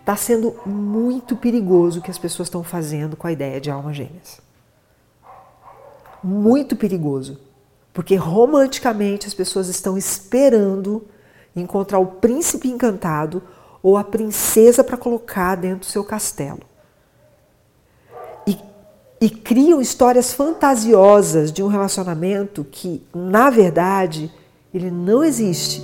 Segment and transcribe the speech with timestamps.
[0.00, 3.96] Está sendo muito perigoso o que as pessoas estão fazendo com a ideia de almas
[3.96, 4.40] gêmeas.
[6.20, 7.38] Muito perigoso.
[7.92, 11.06] Porque romanticamente as pessoas estão esperando
[11.54, 13.40] encontrar o príncipe encantado
[13.80, 16.62] ou a princesa para colocar dentro do seu castelo.
[18.44, 18.58] E,
[19.20, 24.32] e criam histórias fantasiosas de um relacionamento que, na verdade,
[24.72, 25.82] ele não existe.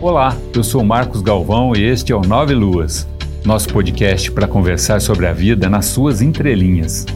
[0.00, 3.06] Olá, eu sou Marcos Galvão e este é o Nove Luas,
[3.44, 7.06] nosso podcast para conversar sobre a vida nas suas entrelinhas.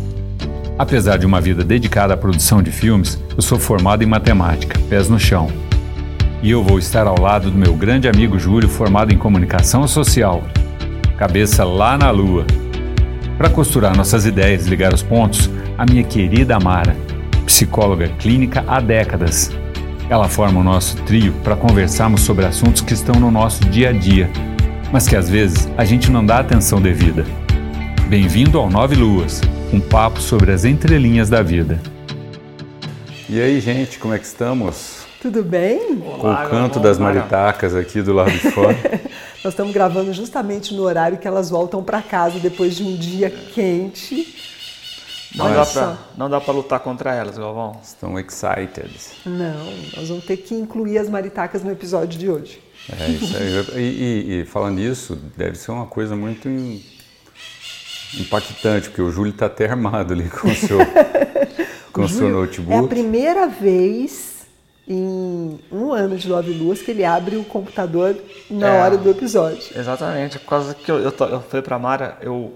[0.79, 5.09] Apesar de uma vida dedicada à produção de filmes, eu sou formado em matemática, pés
[5.09, 5.49] no chão.
[6.41, 10.43] E eu vou estar ao lado do meu grande amigo Júlio, formado em comunicação social,
[11.17, 12.47] cabeça lá na lua.
[13.39, 16.95] Para costurar nossas ideias e ligar os pontos, a minha querida Amara,
[17.45, 19.51] psicóloga clínica há décadas.
[20.09, 23.93] Ela forma o nosso trio para conversarmos sobre assuntos que estão no nosso dia a
[23.93, 24.31] dia,
[24.93, 27.25] mas que às vezes a gente não dá atenção devida.
[28.09, 29.41] Bem-vindo ao Nove Luas
[29.73, 31.81] um papo sobre as entrelinhas da vida.
[33.29, 35.05] E aí, gente, como é que estamos?
[35.21, 35.97] Tudo bem?
[35.97, 38.77] Com o canto das maritacas aqui do lado de fora.
[39.43, 43.31] Nós estamos gravando justamente no horário que elas voltam para casa depois de um dia
[43.31, 44.35] quente.
[45.35, 47.81] Não dá, pra, não dá para lutar contra elas, Galvão.
[47.83, 48.89] Estão excited.
[49.27, 49.65] Não,
[49.97, 52.63] nós vamos ter que incluir as maritacas no episódio de hoje.
[52.89, 53.83] É isso aí.
[53.83, 56.49] E, e, e falando nisso, deve ser uma coisa muito
[58.21, 60.79] impactante, porque o Júlio está até armado ali com o seu,
[61.93, 62.73] com o, seu notebook.
[62.73, 64.47] É a primeira vez
[64.87, 68.17] em um ano de Love Luas que ele abre o computador
[68.51, 69.77] na é, hora do episódio.
[69.77, 72.53] Exatamente, por causa que eu, eu, eu falei para Mara, eu,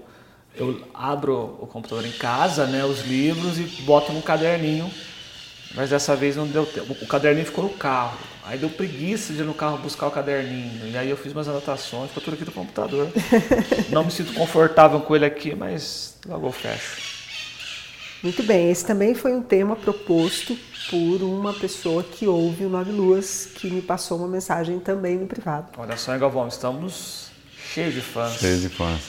[0.59, 4.91] eu abro o computador em casa, né, os livros e boto num caderninho,
[5.73, 6.95] mas dessa vez não deu tempo.
[7.01, 8.17] O caderninho ficou no carro.
[8.43, 10.87] Aí deu preguiça de ir no carro buscar o caderninho.
[10.87, 13.07] E aí eu fiz umas anotações, ficou tudo aqui no computador.
[13.91, 17.09] Não me sinto confortável com ele aqui, mas logo eu fecho.
[18.23, 20.57] Muito bem, esse também foi um tema proposto
[20.89, 25.27] por uma pessoa que ouve o Nove Luas, que me passou uma mensagem também no
[25.27, 25.67] privado.
[25.77, 27.28] Olha só, Galvão, estamos
[27.73, 28.33] cheios de fãs.
[28.33, 29.01] Cheios de fãs.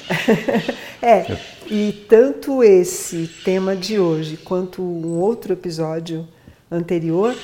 [1.01, 6.29] é, e tanto esse tema de hoje quanto um outro episódio
[6.71, 7.35] anterior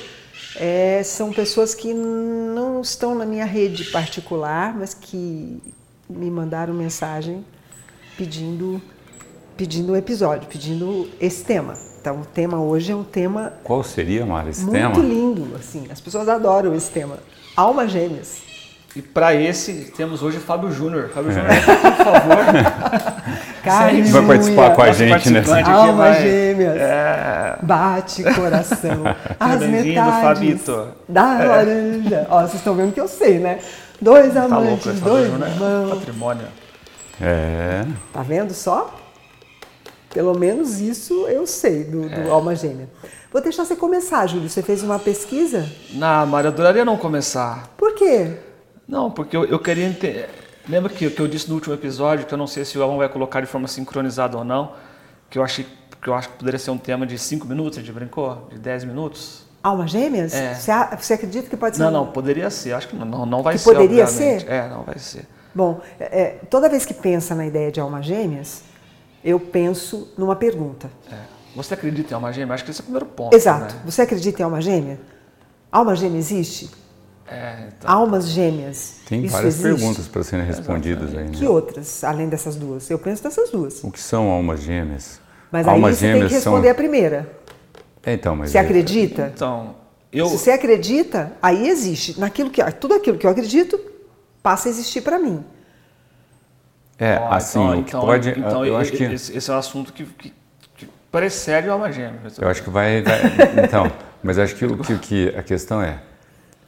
[0.55, 5.61] é, são pessoas que não estão na minha rede particular, mas que
[6.09, 7.45] me mandaram mensagem
[8.17, 8.81] pedindo
[9.55, 11.73] pedindo um episódio, pedindo esse tema.
[11.99, 14.93] Então o tema hoje é um tema Qual seria, Mara, esse muito tema?
[14.93, 15.87] Muito lindo, assim.
[15.89, 17.17] As pessoas adoram esse tema.
[17.55, 18.46] Almas gêmeas.
[18.95, 21.09] E para esse temos hoje Fábio Júnior.
[21.13, 21.59] Fábio Júnior, é.
[21.59, 22.37] por favor.
[23.63, 25.61] Carne vai participar com a gente nessa.
[25.69, 26.21] Almas vai...
[26.21, 26.77] gêmeas.
[26.77, 27.57] É...
[27.61, 29.03] Bate coração.
[29.39, 30.87] As metades Fabito.
[31.07, 31.47] da é.
[31.47, 32.27] laranja.
[32.29, 33.59] Ó, vocês estão vendo que eu sei, né?
[33.99, 35.89] Dois tá amantes, louco, dois é irmãos.
[35.89, 36.47] Patrimônio.
[37.19, 37.85] É.
[38.13, 38.93] Tá vendo só?
[40.13, 42.29] Pelo menos isso eu sei do, do é.
[42.29, 42.89] Alma Gêmea.
[43.31, 44.49] Vou deixar você começar, Júlio.
[44.49, 45.69] Você fez uma pesquisa?
[45.91, 47.67] Não, Maria, adoraria não começar.
[47.77, 48.37] Por quê?
[48.87, 50.29] Não, porque eu, eu queria entender.
[50.67, 52.97] Lembra que, que eu disse no último episódio, que eu não sei se o Alvão
[52.97, 54.73] vai colocar de forma sincronizada ou não,
[55.29, 55.65] que eu achei
[56.01, 58.47] que eu acho que poderia ser um tema de 5 minutos, a gente brincou?
[58.51, 59.45] De 10 minutos?
[59.63, 60.33] Almas gêmeas?
[60.33, 60.53] É.
[60.53, 61.83] Você, você acredita que pode ser?
[61.83, 62.73] Não, não, poderia ser.
[62.73, 63.73] Acho que não, não vai que ser.
[63.73, 64.43] Poderia obviamente.
[64.43, 64.51] ser?
[64.51, 65.27] É, não vai ser.
[65.53, 68.61] Bom, é, toda vez que pensa na ideia de almas gêmeas,
[69.23, 70.89] eu penso numa pergunta.
[71.11, 71.15] É.
[71.55, 72.53] Você acredita em alma gêmea?
[72.53, 73.35] Acho que esse é o primeiro ponto.
[73.35, 73.73] Exato.
[73.73, 73.81] Né?
[73.85, 74.99] Você acredita em alma gêmea?
[75.71, 76.69] Alma gêmea existe?
[77.27, 77.91] É, então...
[77.91, 79.01] Almas gêmeas.
[79.05, 79.79] Tem Isso várias existe?
[79.79, 81.25] perguntas para serem respondidas aí.
[81.25, 81.31] Né?
[81.33, 82.89] Que outras, além dessas duas?
[82.89, 83.83] Eu penso nessas duas.
[83.83, 85.19] O que são almas gêmeas?
[85.51, 86.71] Mas almas aí você tem que responder são...
[86.71, 87.37] a primeira.
[88.05, 88.61] É, então, mas você é...
[88.61, 89.31] acredita?
[89.35, 89.75] Então,
[90.11, 90.27] eu...
[90.27, 92.17] Se você acredita, aí existe.
[92.17, 93.77] Naquilo que, tudo aquilo que eu acredito
[94.41, 95.43] passa a existir para mim.
[96.97, 98.29] É, assim, então, o que então, pode...
[98.29, 99.03] Então, eu acho que...
[99.03, 100.33] Esse, é um assunto que, que,
[100.77, 102.21] que precede o alma gêmea.
[102.39, 103.01] Eu acho que vai...
[103.03, 103.19] vai
[103.63, 103.91] então,
[104.23, 105.99] mas acho que, o que, que a questão é,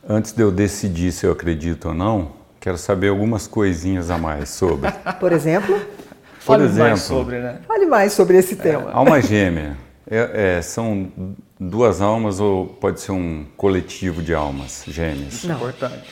[0.09, 4.49] antes de eu decidir se eu acredito ou não, quero saber algumas coisinhas a mais
[4.49, 4.91] sobre.
[5.21, 5.79] Por exemplo?
[5.79, 7.59] Por Fale exemplo, mais sobre, né?
[7.67, 8.89] Fale mais sobre esse tema.
[8.89, 9.77] É, alma gêmea.
[10.09, 11.11] É, é, são
[11.59, 15.35] duas almas ou pode ser um coletivo de almas gêmeas?
[15.35, 16.09] Isso é importante.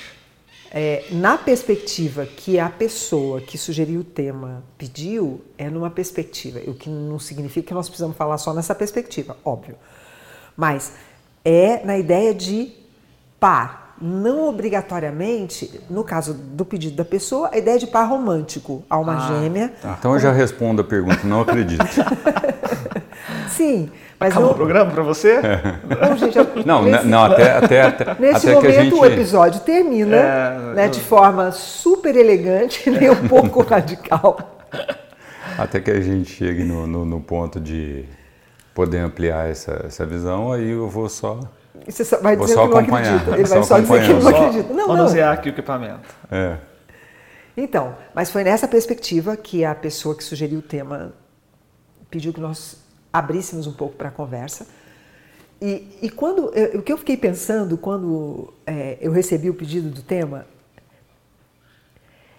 [0.70, 6.76] É, na perspectiva que a pessoa que sugeriu o tema pediu, é numa perspectiva, o
[6.76, 9.76] que não significa que nós precisamos falar só nessa perspectiva, óbvio.
[10.56, 10.94] Mas
[11.44, 12.74] é na ideia de
[13.40, 19.18] par, não obrigatoriamente, no caso do pedido da pessoa, a ideia de par romântico, alma
[19.18, 19.74] ah, gêmea.
[19.82, 19.96] Tá.
[20.00, 21.84] Então eu já respondo a pergunta, não acredito.
[23.50, 23.90] Sim,
[24.20, 25.40] mas Acabou não, o programa para você?
[26.02, 28.94] não, gente, eu- Não, nesse- não, até, até, até, Nesse até momento que a gente.
[28.96, 34.38] o episódio termina É, né, eu- de forma super elegante, nem um pouco radical.
[35.58, 38.06] Até que a gente chegue no, no, no ponto de
[38.78, 41.40] poder ampliar essa, essa visão, aí eu vou só.
[41.88, 43.38] E Você só vai Vou dizer só que não acompanhar, acredita.
[43.40, 44.70] Ele só vai só dizer que não acredita.
[44.70, 44.88] Não, não.
[44.90, 46.08] manusear aqui o equipamento.
[46.30, 46.58] É.
[47.58, 51.12] Então, mas foi nessa perspectiva que a pessoa que sugeriu o tema
[52.12, 52.78] pediu que nós
[53.12, 54.68] abríssemos um pouco para a conversa.
[55.60, 59.90] E, e quando eu- o que eu fiquei pensando quando é, eu recebi o pedido
[59.90, 60.46] do tema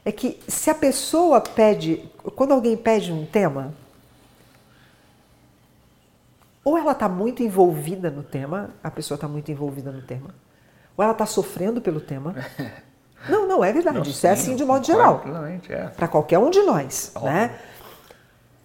[0.04, 3.74] é que se a pessoa pede, quando alguém pede um tema,
[6.68, 10.34] ou ela está muito envolvida no tema, a pessoa está muito envolvida no tema,
[10.94, 12.34] ou ela está sofrendo pelo tema.
[13.28, 14.10] Não, não, é verdade.
[14.10, 15.20] Isso é assim de modo geral
[15.68, 15.88] é.
[15.88, 17.32] para qualquer um de nós, Óbvio.
[17.32, 17.58] né?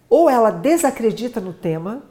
[0.08, 2.02] Ou ela desacredita no tema.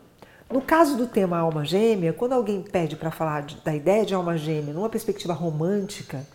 [0.51, 4.13] No caso do tema alma gêmea, quando alguém pede para falar de- da ideia de
[4.13, 6.27] alma gêmea numa perspectiva romântica,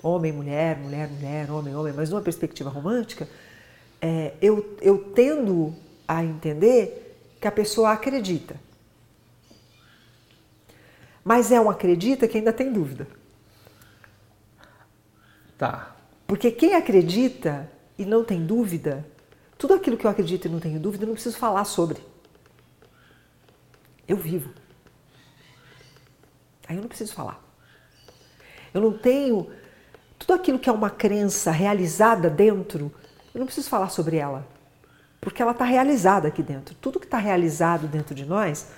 [0.00, 3.28] homem, mulher, mulher, mulher, homem, homem, mas numa perspectiva romântica,
[4.00, 5.74] é, eu, eu tendo
[6.06, 8.67] a entender que a pessoa acredita.
[11.28, 13.06] Mas é um acredita que ainda tem dúvida.
[15.58, 15.94] Tá.
[16.26, 19.06] Porque quem acredita e não tem dúvida,
[19.58, 21.98] tudo aquilo que eu acredito e não tenho dúvida, eu não preciso falar sobre.
[24.08, 24.54] Eu vivo.
[26.66, 27.38] Aí eu não preciso falar.
[28.72, 29.50] Eu não tenho.
[30.18, 32.90] Tudo aquilo que é uma crença realizada dentro,
[33.34, 34.48] eu não preciso falar sobre ela.
[35.20, 36.74] Porque ela está realizada aqui dentro.
[36.76, 38.70] Tudo que está realizado dentro de nós,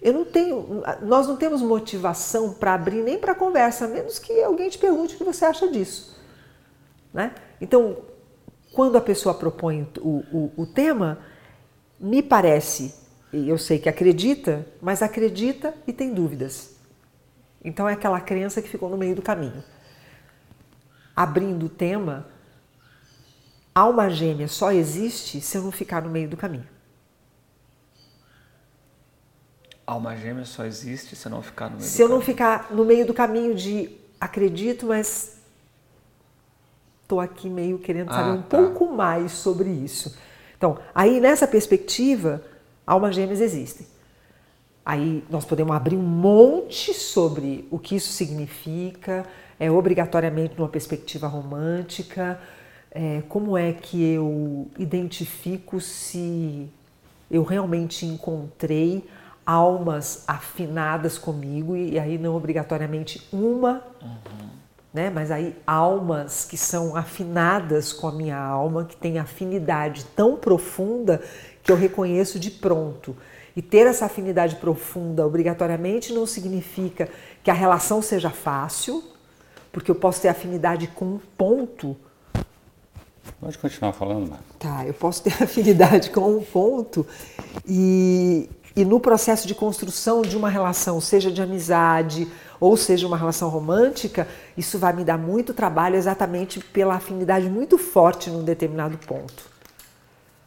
[0.00, 4.42] eu não tenho, nós não temos motivação para abrir nem para conversa, a menos que
[4.42, 6.16] alguém te pergunte o que você acha disso.
[7.12, 7.34] Né?
[7.60, 7.98] Então,
[8.72, 11.18] quando a pessoa propõe o, o, o tema,
[11.98, 12.94] me parece,
[13.32, 16.76] e eu sei que acredita, mas acredita e tem dúvidas.
[17.64, 19.64] Então é aquela crença que ficou no meio do caminho.
[21.14, 22.28] Abrindo o tema,
[23.74, 26.68] alma gêmea só existe se eu não ficar no meio do caminho.
[29.88, 32.84] Alma gêmea só existe se não ficar no meio Se do eu não ficar no
[32.84, 33.90] meio do caminho de
[34.20, 35.38] acredito, mas
[37.02, 38.58] estou aqui meio querendo saber Ah, um tá.
[38.58, 40.14] pouco mais sobre isso.
[40.58, 42.44] Então, aí nessa perspectiva,
[42.86, 43.86] almas gêmeas existem.
[44.84, 49.24] Aí nós podemos abrir um monte sobre o que isso significa,
[49.58, 52.38] é obrigatoriamente numa perspectiva romântica,
[52.90, 56.68] é, como é que eu identifico se
[57.30, 59.02] eu realmente encontrei
[59.48, 63.82] almas afinadas comigo e aí não obrigatoriamente uma,
[64.92, 65.08] né?
[65.08, 71.22] Mas aí almas que são afinadas com a minha alma, que têm afinidade tão profunda
[71.62, 73.16] que eu reconheço de pronto.
[73.56, 77.08] E ter essa afinidade profunda obrigatoriamente não significa
[77.42, 79.02] que a relação seja fácil,
[79.72, 81.96] porque eu posso ter afinidade com um ponto
[83.40, 84.56] Pode continuar falando, Marcos.
[84.58, 87.06] Tá, eu posso ter afinidade com um ponto
[87.66, 92.28] e, e no processo de construção de uma relação, seja de amizade
[92.60, 97.78] ou seja uma relação romântica, isso vai me dar muito trabalho exatamente pela afinidade muito
[97.78, 99.44] forte num determinado ponto.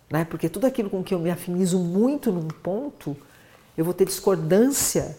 [0.09, 0.25] Né?
[0.25, 3.15] Porque tudo aquilo com que eu me afinizo muito num ponto,
[3.77, 5.17] eu vou ter discordância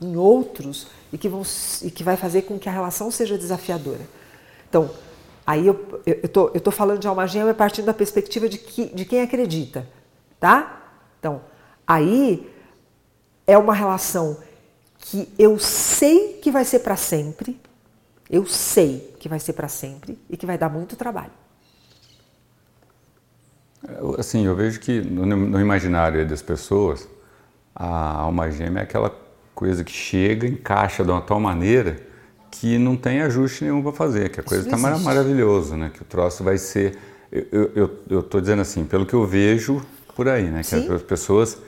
[0.00, 1.42] em outros e que, vão,
[1.82, 4.00] e que vai fazer com que a relação seja desafiadora.
[4.68, 4.90] Então,
[5.44, 8.58] aí eu, eu, eu, tô, eu tô falando de alma gêmea partindo da perspectiva de,
[8.58, 9.88] que, de quem acredita,
[10.38, 10.92] tá?
[11.18, 11.40] Então,
[11.88, 12.48] aí
[13.46, 14.36] é uma relação
[14.98, 17.58] que eu sei que vai ser para sempre,
[18.30, 21.32] eu sei que vai ser para sempre e que vai dar muito trabalho.
[24.18, 27.08] Assim, eu vejo que no, imaginário das pessoas,
[27.74, 29.14] a alma gêmea é aquela
[29.54, 31.96] coisa que chega, encaixa de uma tal maneira
[32.50, 35.04] que não tem ajuste nenhum para fazer, que a coisa está existe.
[35.04, 35.90] maravilhoso, né?
[35.92, 36.98] Que o troço vai ser.
[37.30, 39.82] Eu, tô dizendo assim, pelo que eu vejo
[40.14, 40.60] por aí, né?
[40.60, 40.92] Que Sim.
[40.92, 41.58] as pessoas,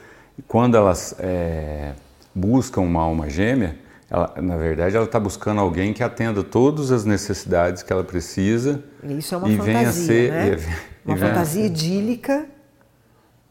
[0.49, 1.93] quando elas é,
[2.35, 3.77] buscam uma alma gêmea,
[4.09, 8.83] ela, na verdade, ela está buscando alguém que atenda todas as necessidades que ela precisa
[9.05, 10.33] E Isso é uma e fantasia, venha a ser.
[10.33, 10.49] né?
[10.49, 12.47] e- e uma fantasia ser- idílica,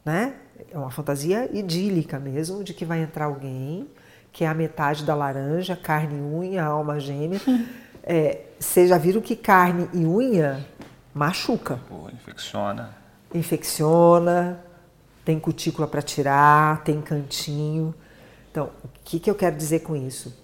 [0.06, 0.34] né?
[0.72, 3.88] É uma fantasia idílica mesmo, de que vai entrar alguém
[4.32, 7.40] que é a metade da laranja, carne e unha, alma gêmea.
[8.12, 10.66] É, vocês já viram que carne e unha
[11.14, 12.90] machuca, Pô, infecciona.
[13.36, 14.60] infecciona,
[15.30, 17.94] tem cutícula para tirar, tem cantinho.
[18.50, 20.36] Então, o que, que eu quero dizer com isso?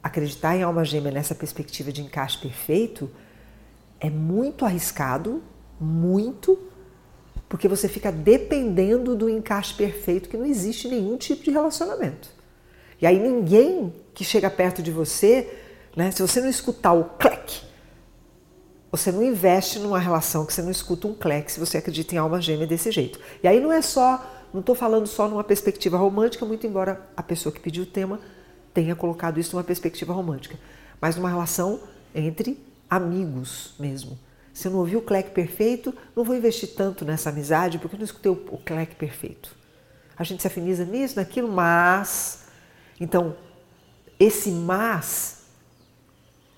[0.00, 3.10] Acreditar em alma gêmea nessa perspectiva de encaixe perfeito
[3.98, 5.42] é muito arriscado,
[5.80, 6.56] muito,
[7.48, 12.30] Porque você fica dependendo do encaixe perfeito, que não existe nenhum tipo de relacionamento.
[13.02, 15.58] E aí ninguém que chega perto de você,
[15.96, 17.62] né, se você não escutar o clec,
[18.90, 22.18] você não investe numa relação que você não escuta um clec se você acredita em
[22.18, 23.20] alma gêmea desse jeito.
[23.42, 27.22] E aí não é só, não estou falando só numa perspectiva romântica, muito embora a
[27.22, 28.20] pessoa que pediu o tema
[28.74, 30.58] tenha colocado isso numa perspectiva romântica,
[31.00, 31.80] mas numa relação
[32.14, 34.18] entre amigos mesmo.
[34.52, 37.98] Se eu não ouvi o clec perfeito, não vou investir tanto nessa amizade porque eu
[37.98, 39.54] não escutei o, clec perfeito.
[40.16, 42.44] A gente se afiniza nisso, naquilo, mas.
[43.00, 43.34] Então,
[44.18, 45.44] esse mas,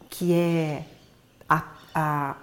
[0.09, 0.85] que é
[1.95, 2.37] a,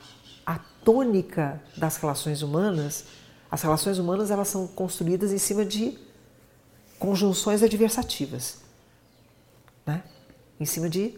[0.45, 3.05] a, tônica das relações humanas,
[3.51, 5.97] as relações humanas elas são construídas em cima de
[6.97, 8.59] conjunções adversativas,
[9.85, 10.03] né?
[10.59, 11.17] em cima de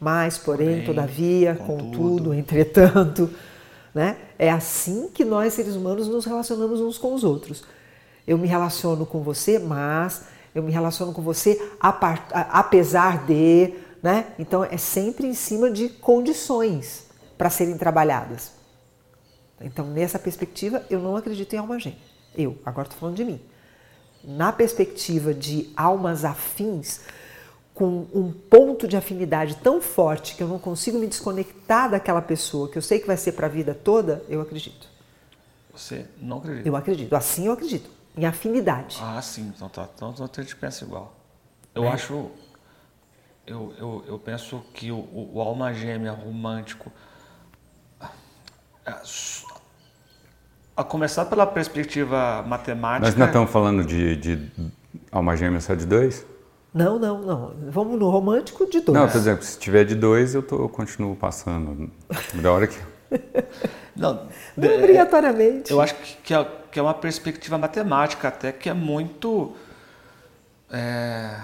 [0.00, 3.30] mais, porém, porém todavia, contudo, contudo, entretanto.
[3.94, 4.16] Né?
[4.36, 7.62] É assim que nós, seres humanos, nos relacionamos uns com os outros.
[8.26, 11.60] Eu me relaciono com você, mas eu me relaciono com você
[12.20, 13.72] apesar de.
[14.02, 14.26] Né?
[14.36, 17.03] Então, é sempre em cima de condições
[17.44, 18.52] para serem trabalhadas.
[19.60, 21.98] Então, nessa perspectiva, eu não acredito em alma gêmea.
[22.34, 23.38] Eu, agora estou falando de mim.
[24.24, 27.02] Na perspectiva de almas afins,
[27.74, 32.66] com um ponto de afinidade tão forte que eu não consigo me desconectar daquela pessoa,
[32.70, 34.88] que eu sei que vai ser para a vida toda, eu acredito.
[35.70, 36.66] Você não acredita?
[36.66, 37.14] Eu acredito.
[37.14, 37.90] Assim eu acredito.
[38.16, 38.96] Em afinidade.
[39.02, 39.52] Ah, sim.
[39.54, 39.86] Então tá.
[39.94, 41.14] Então, então a gente pensa igual.
[41.74, 41.88] Eu é.
[41.88, 42.30] acho.
[43.46, 46.90] Eu, eu, eu penso que o, o alma gêmea romântico.
[50.76, 53.06] A começar pela perspectiva matemática.
[53.06, 54.52] Nós não estamos falando de, de
[55.10, 56.26] alma gêmea só de dois?
[56.74, 57.54] Não, não, não.
[57.70, 58.98] Vamos no romântico de dois.
[58.98, 61.88] Não, por exemplo, se tiver de dois, eu, tô, eu continuo passando.
[62.34, 62.76] Da hora que.
[63.94, 64.26] não,
[64.56, 65.70] não é, obrigatoriamente.
[65.70, 69.54] Eu acho que é, que é uma perspectiva matemática até que é muito.
[70.68, 71.40] É,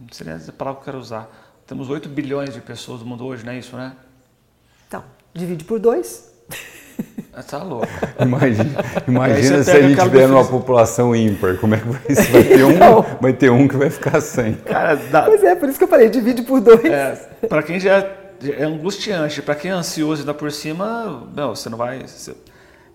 [0.00, 1.28] não sei nem a palavra que eu quero usar.
[1.66, 3.94] Temos 8 bilhões de pessoas no mundo hoje, não é isso, né?
[5.34, 6.28] Divide por dois.
[7.48, 7.86] Tá louco.
[8.20, 12.32] Imagina, imagina se a gente tiver numa população ímpar, como é que vai ser?
[12.32, 14.54] Vai ter, um, vai ter um que vai ficar sem.
[14.54, 15.22] Cara, dá...
[15.22, 16.84] Pois é, por isso que eu falei, divide por dois.
[16.84, 17.14] É,
[17.48, 18.04] para quem já
[18.42, 22.00] é angustiante, para quem é ansioso ainda por cima, não, você não vai...
[22.00, 22.34] Você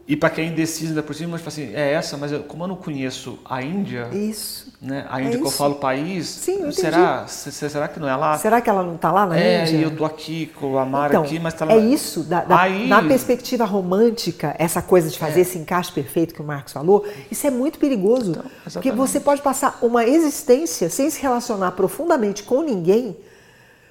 [0.06, 2.66] e para quem é indeciso ainda por cima, tipo assim, é essa, mas eu, como
[2.66, 4.74] eu não conheço a Índia, isso.
[4.82, 5.06] né?
[5.10, 8.38] A Índia é que eu falo país, Sim, será, será que não é lá?
[8.38, 9.78] Será que ela não está lá na é, Índia?
[9.78, 11.72] É, eu tô aqui com a Mara então, aqui, mas tá lá.
[11.72, 12.86] É isso, da, da, Aí...
[12.86, 15.42] na perspectiva romântica, essa coisa de fazer é.
[15.44, 18.44] esse encaixe perfeito que o Marcos falou, isso é muito perigoso, então,
[18.74, 23.16] porque você pode passar uma existência sem se relacionar profundamente com ninguém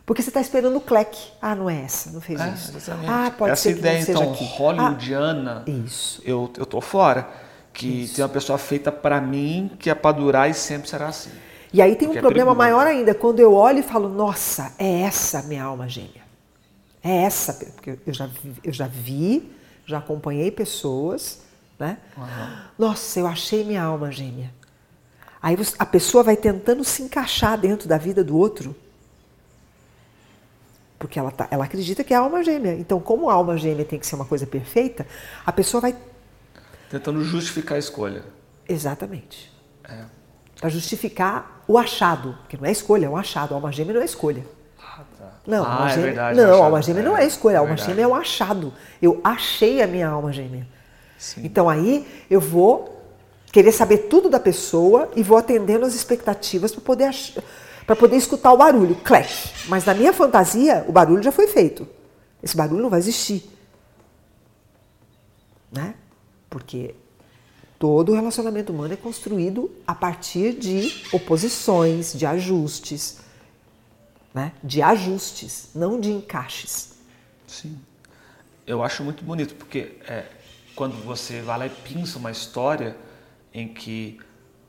[0.05, 1.17] porque você está esperando o clec.
[1.41, 2.77] Ah, não é essa, não fez é, isso.
[2.77, 3.11] Exatamente.
[3.11, 4.45] Ah, pode essa ser que ideia, não seja então, aqui.
[4.45, 6.21] hollywoodiana, ah, isso.
[6.25, 7.29] Eu, eu tô fora.
[7.73, 8.17] Que isso.
[8.17, 11.31] tem uma pessoa feita para mim, que é para durar e sempre será assim.
[11.73, 15.01] E aí tem um é problema maior ainda, quando eu olho e falo, nossa, é
[15.03, 16.23] essa minha alma gêmea.
[17.03, 18.29] É essa, porque eu já,
[18.63, 19.51] eu já vi,
[19.87, 21.41] já acompanhei pessoas,
[21.79, 21.97] né?
[22.17, 22.57] Uhum.
[22.79, 24.53] Nossa, eu achei minha alma gêmea.
[25.43, 28.77] Aí a pessoa vai tentando se encaixar dentro da vida do outro
[31.03, 32.75] porque ela, tá, ela acredita que é alma gêmea.
[32.75, 35.05] Então, como a alma gêmea tem que ser uma coisa perfeita,
[35.45, 35.97] a pessoa vai.
[36.89, 38.23] Tentando justificar a escolha.
[38.69, 39.53] Exatamente.
[39.83, 40.05] É.
[40.61, 43.53] Para justificar o achado, que não é escolha, é um achado.
[43.53, 44.47] A alma gêmea não é escolha.
[44.81, 45.33] Ah, tá.
[45.45, 46.63] Não, ah, alma é gêmea, verdade, não, achado.
[46.63, 47.91] alma gêmea é, não é escolha, a alma verdade.
[47.91, 48.73] gêmea é um achado.
[49.03, 50.69] Eu achei a minha alma gêmea.
[51.19, 51.41] Sim.
[51.45, 53.03] Então aí eu vou
[53.51, 57.43] querer saber tudo da pessoa e vou atendendo as expectativas para poder achar
[57.87, 59.67] para poder escutar o barulho, clash.
[59.69, 61.87] Mas na minha fantasia, o barulho já foi feito.
[62.43, 63.49] Esse barulho não vai existir.
[65.71, 65.95] Né?
[66.49, 66.95] Porque
[67.79, 73.19] todo relacionamento humano é construído a partir de oposições, de ajustes.
[74.35, 74.53] Né?
[74.63, 76.95] De ajustes, não de encaixes.
[77.47, 77.79] Sim.
[78.67, 80.27] Eu acho muito bonito, porque é,
[80.75, 82.97] quando você vai lá e pinça uma história
[83.53, 84.19] em que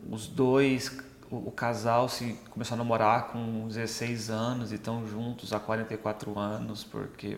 [0.09, 0.89] os dois
[1.33, 6.37] o, o, casal se começou a namorar com 16 anos e estão juntos há 44
[6.37, 7.35] anos, porque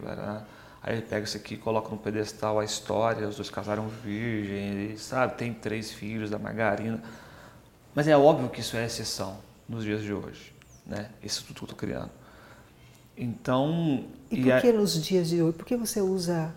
[0.83, 4.97] aí ele pega isso aqui e coloca no pedestal a história, os dois casaram virgem,
[4.97, 7.01] sabe, tem três filhos da margarina.
[7.93, 9.37] Mas é óbvio que isso é exceção
[9.67, 10.53] nos dias de hoje,
[10.85, 11.09] né?
[11.23, 12.11] Isso tudo que eu estou criando.
[13.17, 14.03] Então.
[14.29, 15.57] E por que nos dias de hoje?
[15.57, 16.53] Por que você usa.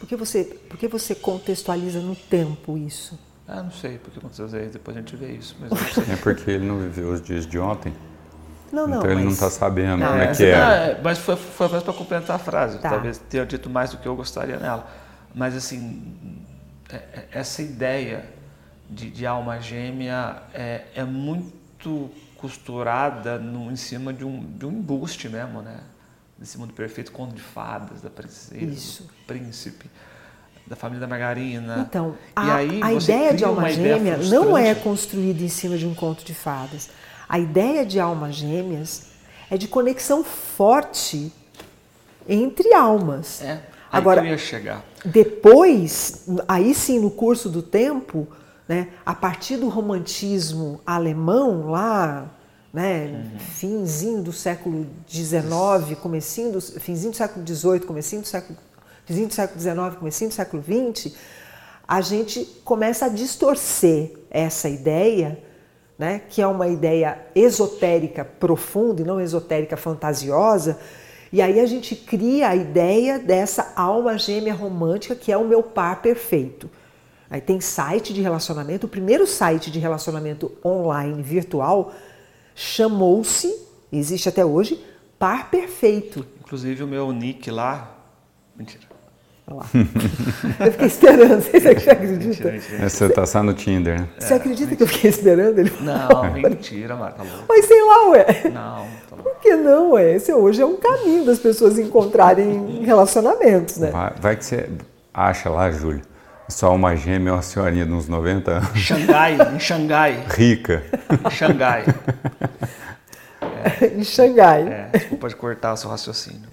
[0.00, 3.16] Por que você, por que você contextualiza no tempo isso?
[3.46, 5.56] Ah, não sei porque aconteceu isso aí, depois a gente vê isso.
[5.60, 7.92] Mas é porque ele não viveu os dias de ontem.
[8.72, 9.24] Não, não, então ele mas...
[9.24, 10.50] não está sabendo não, como é que é.
[10.50, 11.00] é.
[11.02, 12.78] Mas foi, foi apenas para complementar a frase.
[12.78, 12.90] Tá.
[12.90, 14.86] Talvez tenha dito mais do que eu gostaria nela.
[15.34, 16.42] Mas assim,
[16.90, 18.24] é, é, essa ideia
[18.88, 24.72] de, de alma gêmea é, é muito costurada no, em cima de um, de um
[24.72, 25.80] embuste mesmo, né?
[26.36, 29.04] Desse mundo perfeito, conto de fadas, da princesa, Isso.
[29.04, 29.88] do príncipe,
[30.66, 31.86] da família da margarina.
[31.88, 35.86] Então, E a, aí a ideia de alma gêmea não é construída em cima de
[35.86, 36.90] um conto de fadas.
[37.28, 39.08] A ideia de almas gêmeas
[39.50, 41.32] é de conexão forte
[42.28, 43.42] entre almas.
[43.42, 44.84] É, Agora, que eu ia chegar.
[45.04, 48.26] Depois, aí sim, no curso do tempo,
[48.66, 52.30] né, a partir do romantismo alemão lá,
[52.72, 58.58] né, finzinho do século XIX, comecinho do, finzinho do século XVIII, comecinho do século,
[59.04, 61.14] finzinho do século XIX, comecinho do século XX,
[61.86, 65.38] a gente começa a distorcer essa ideia,
[65.98, 70.78] né, que é uma ideia esotérica profunda e não esotérica fantasiosa,
[71.32, 75.62] e aí a gente cria a ideia dessa alma gêmea romântica que é o meu
[75.62, 76.70] par perfeito.
[77.28, 81.92] Aí tem site de relacionamento, o primeiro site de relacionamento online virtual
[82.54, 83.52] chamou-se,
[83.92, 84.82] existe até hoje,
[85.18, 86.26] Par Perfeito.
[86.40, 87.98] Inclusive o meu nick lá.
[88.54, 88.93] Mentira.
[89.46, 89.66] Lá.
[90.64, 91.94] Eu fiquei esperando, você acredita?
[92.26, 92.88] Mentira, mentira.
[92.88, 94.08] Você tá só no Tinder, né?
[94.18, 95.70] Você acredita que eu fiquei esperando ele?
[95.80, 97.12] Não, mentira, mano.
[97.14, 97.44] Tá louco.
[97.48, 98.26] Mas sei lá, ué.
[98.44, 99.16] Não, tá.
[99.22, 100.14] Por que não, ué?
[100.14, 103.90] Esse hoje é um caminho das pessoas encontrarem relacionamentos, né?
[103.90, 104.68] Vai, vai que você
[105.12, 106.00] acha lá, Júlio.
[106.48, 110.24] Só uma gêmea, uma senhorinha de uns 90 anos, Xangai, em Xangai.
[110.36, 110.82] rica.
[111.26, 111.84] Em Xangai.
[113.94, 114.88] em Xangai.
[114.92, 116.48] É, desculpa de cortar o seu raciocínio.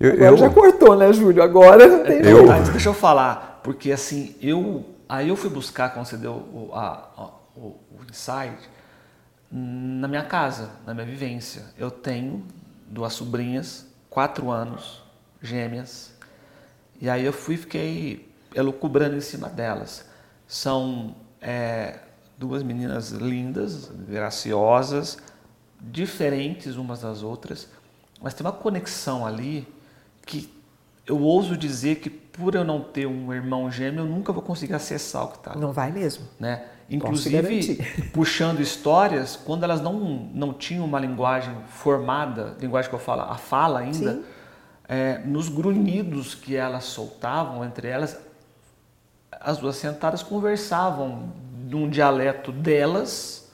[0.00, 1.42] Eu, Agora eu- já cortou, né, Júlio?
[1.42, 4.84] Agora não tem Eu- deixa eu falar, porque assim, eu.
[5.08, 7.60] Aí eu fui buscar, quando você deu o, a- a- o,
[7.92, 8.58] o insight,
[9.50, 11.62] na minha casa, na minha vivência.
[11.78, 12.44] Eu tenho
[12.88, 15.02] duas sobrinhas, quatro anos,
[15.40, 16.12] gêmeas.
[17.00, 20.04] E aí eu fui e fiquei elucubrando em cima delas.
[20.48, 21.98] São é,
[22.38, 25.18] duas meninas lindas, graciosas,
[25.80, 27.68] diferentes umas das outras,
[28.22, 29.68] mas tem uma conexão ali
[30.26, 30.52] que
[31.06, 34.74] eu ouso dizer que por eu não ter um irmão gêmeo, eu nunca vou conseguir
[34.74, 36.26] acessar o que está Não vai mesmo.
[36.38, 36.64] né?
[36.90, 37.78] Inclusive,
[38.12, 39.94] puxando histórias, quando elas não,
[40.34, 44.20] não tinham uma linguagem formada, linguagem que eu falo, a fala ainda,
[44.86, 48.18] é, nos grunhidos que elas soltavam entre elas,
[49.40, 51.32] as duas sentadas conversavam
[51.68, 53.50] num dialeto delas,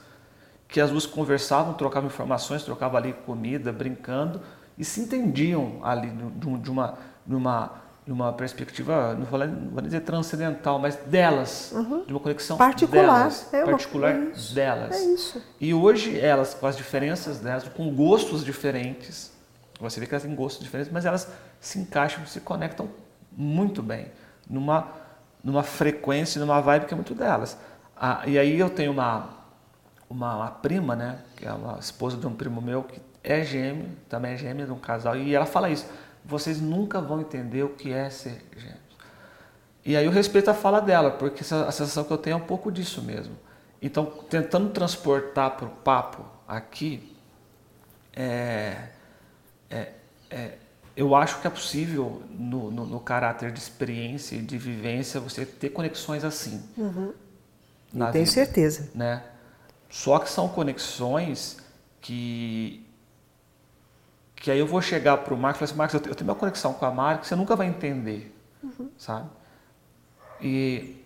[0.67, 4.41] que as duas conversavam, trocavam informações, trocavam ali comida, brincando,
[4.77, 7.71] e se entendiam ali de, um- uma, de uma,
[8.05, 11.73] de uma perspectiva, não vou, não vou dizer transcendental, mas delas,
[12.07, 14.95] de uma conexão Particular, delas, é uma- particular é isso, delas.
[14.95, 15.41] é isso.
[15.59, 19.31] E hoje elas, com as diferenças delas, com gostos diferentes,
[19.79, 21.27] você vê que elas têm gostos diferentes, mas elas
[21.59, 22.89] se encaixam, se conectam
[23.31, 24.07] muito bem,
[24.49, 24.87] numa,
[25.43, 27.57] numa frequência, numa vibe que é muito delas.
[27.95, 29.29] Ah, e aí eu tenho uma,
[30.09, 33.89] uma, uma prima, né, que é uma esposa de um primo meu, que é gêmeo,
[34.09, 35.85] também é gêmea de um casal, e ela fala isso,
[36.25, 38.79] vocês nunca vão entender o que é ser gêmeos.
[39.83, 42.45] E aí eu respeito a fala dela, porque a sensação que eu tenho é um
[42.45, 43.35] pouco disso mesmo.
[43.81, 47.15] Então, tentando transportar para o papo aqui,
[48.13, 48.89] é,
[49.69, 49.91] é-
[50.29, 50.57] é-
[50.95, 55.45] eu acho que é possível, no, no- no caráter de experiência e de vivência, você
[55.45, 56.61] ter conexões assim.
[57.93, 58.89] Eu tenho vida, certeza.
[58.93, 59.23] Né?
[59.89, 61.57] Só que são conexões
[61.99, 62.85] que.
[64.41, 66.15] Que aí eu vou chegar para o Marcos e falar assim: Marcos, eu te- eu
[66.15, 68.35] tenho uma conexão com a Mari que você nunca vai entender.
[68.97, 69.29] Sabe?
[70.41, 71.03] E,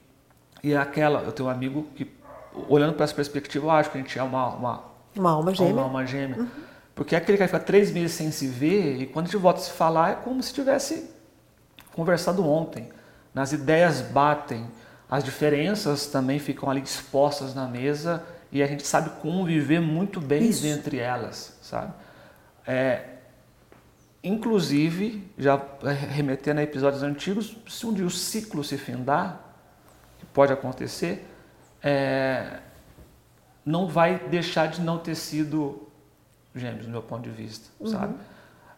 [0.63, 2.09] e aquela, eu tenho um amigo que,
[2.69, 4.83] olhando para essa perspectiva, eu acho que a gente é uma, uma,
[5.15, 5.73] Uma alma gêmea.
[5.73, 6.47] uma alma gêmea.
[6.93, 9.37] Porque é aquele cara que fica três meses sem se ver e quando a gente
[9.41, 11.09] volta a se falar é como se tivesse
[11.93, 12.89] conversado ontem.
[13.33, 14.65] Nas ideias batem,
[15.11, 20.45] as diferenças também ficam ali expostas na mesa e a gente sabe conviver muito bem
[20.47, 20.65] Isso.
[20.65, 21.91] entre elas, sabe?
[22.65, 23.14] É,
[24.25, 25.61] inclusive, já
[26.09, 29.39] remetendo a episódios antigos, se um dia o ciclo se findar,
[30.19, 31.27] que pode acontecer,
[31.81, 32.59] é,
[33.63, 35.87] não vai deixar de não ter sido
[36.55, 38.15] gêmeos, do meu ponto de vista, sabe?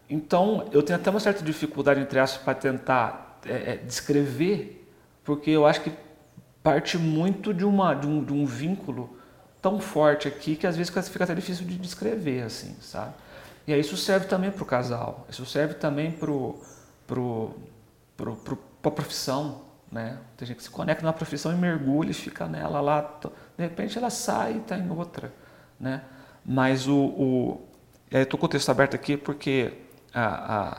[0.09, 4.89] Então, eu tenho até uma certa dificuldade, entre aspas, para tentar é, é, descrever,
[5.23, 5.91] porque eu acho que
[6.63, 9.17] parte muito de, uma, de, um, de um vínculo
[9.61, 13.13] tão forte aqui que às vezes fica até difícil de descrever, assim, sabe?
[13.67, 16.27] E aí isso serve também para o casal, isso serve também para
[17.05, 17.53] pro,
[18.15, 20.17] pro, pro, a profissão, né?
[20.37, 23.19] Tem gente que se conecta na profissão e mergulha e fica nela lá,
[23.57, 25.33] de repente ela sai e está em outra,
[25.77, 26.01] né?
[26.45, 27.67] Mas o, o
[28.09, 29.73] eu estou com o texto aberto aqui porque
[30.13, 30.77] a, a,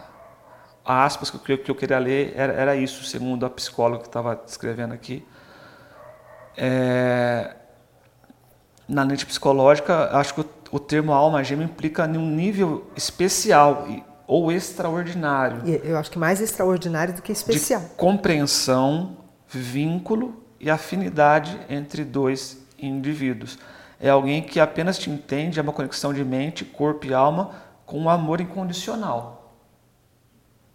[0.82, 4.08] a aspas que eu, que eu queria ler era, era, isso, segundo a psicóloga que
[4.08, 5.26] estava escrevendo aqui.
[6.56, 7.54] É,
[8.88, 13.86] na mente psicológica, acho que o, o termo alma gêmea implica um nível especial
[14.26, 15.62] ou extraordinário.
[15.82, 17.80] Eu acho que mais extraordinário do que especial.
[17.80, 19.16] De compreensão,
[19.48, 23.58] vínculo e afinidade entre dois indivíduos.
[23.98, 27.50] É alguém que apenas te entende, é uma conexão de mente, corpo e alma
[27.86, 29.56] com um amor incondicional.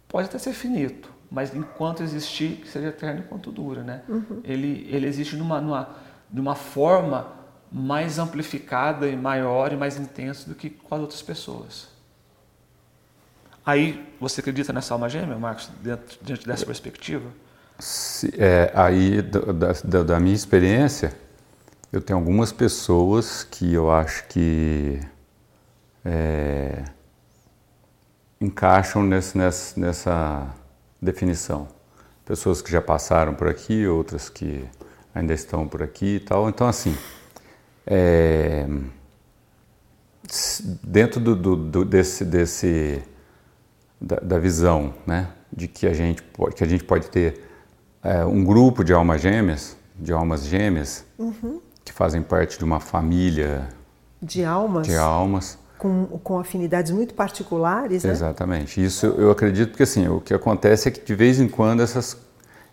[0.08, 4.02] Pode até ser finito, mas enquanto existir, seja eterno enquanto dura, né?
[4.08, 4.40] Uhum.
[4.44, 5.88] Ele, ele existe numa, numa,
[6.30, 11.88] numa forma mais amplificada e maior e mais intensa do que com as outras pessoas.
[13.66, 17.30] Aí, você acredita nessa alma gêmea, Marcos, dentro, diante dessa perspectiva?
[17.78, 21.16] Se, é, aí, da, da, da, minha experiência,
[21.90, 25.00] eu tenho algumas pessoas que eu acho que
[26.04, 26.84] é,
[28.38, 30.46] encaixam nesse, nessa, nessa
[31.00, 31.66] definição.
[32.24, 34.64] Pessoas que já passaram por aqui, outras que
[35.14, 36.48] ainda estão por aqui e tal.
[36.48, 36.96] Então, assim,
[37.86, 38.66] é,
[40.82, 43.02] dentro do, do, do, desse, desse
[44.00, 47.40] da, da, visão, né, de que a gente pode, que a gente pode ter
[48.02, 51.60] é, um grupo de almas gêmeas, de almas gêmeas, uhum.
[51.84, 53.68] que fazem parte de uma família
[54.20, 58.04] de almas, de almas com, com afinidades muito particulares.
[58.04, 58.10] Né?
[58.10, 58.82] Exatamente.
[58.82, 62.16] Isso eu acredito porque assim o que acontece é que de vez em quando essas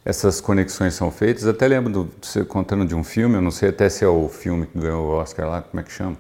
[0.04, 1.46] essas conexões são feitas.
[1.46, 4.28] Até lembro do, você contando de um filme, eu não sei até se é o
[4.28, 6.18] filme que ganhou o Oscar lá, como é que chama?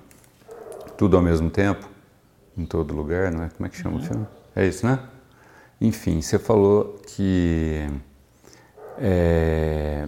[0.98, 1.90] Tudo ao mesmo tempo,
[2.58, 3.50] em todo lugar, não é?
[3.50, 4.02] Como é que chama uhum.
[4.02, 4.28] o filme?
[4.56, 5.00] É isso, né?
[5.80, 7.88] Enfim, você falou que
[9.00, 10.06] é,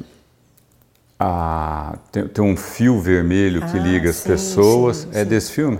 [1.19, 4.97] a, tem, tem, um fio vermelho que ah, liga as sim, pessoas.
[4.97, 5.29] Sim, é sim.
[5.29, 5.79] desse filme?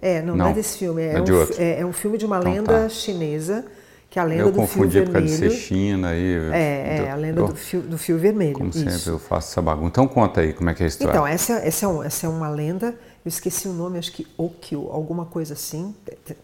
[0.00, 1.02] É, não, não, é desse filme.
[1.02, 1.24] É, é, um,
[1.58, 2.88] é, é um, filme de uma então, lenda tá.
[2.88, 3.66] chinesa
[4.14, 5.00] que é a lenda eu do fio vermelho.
[5.00, 6.34] Eu confundi por causa de ser China aí.
[6.52, 8.54] É, é a lenda do fio, do fio vermelho.
[8.54, 9.10] Como sempre isso.
[9.10, 9.88] eu faço essa bagunça.
[9.88, 11.10] Então conta aí como é que é a história.
[11.10, 14.24] Então, essa, essa, é, um, essa é uma lenda, eu esqueci o nome, acho que
[14.38, 15.92] Okyo, alguma coisa assim.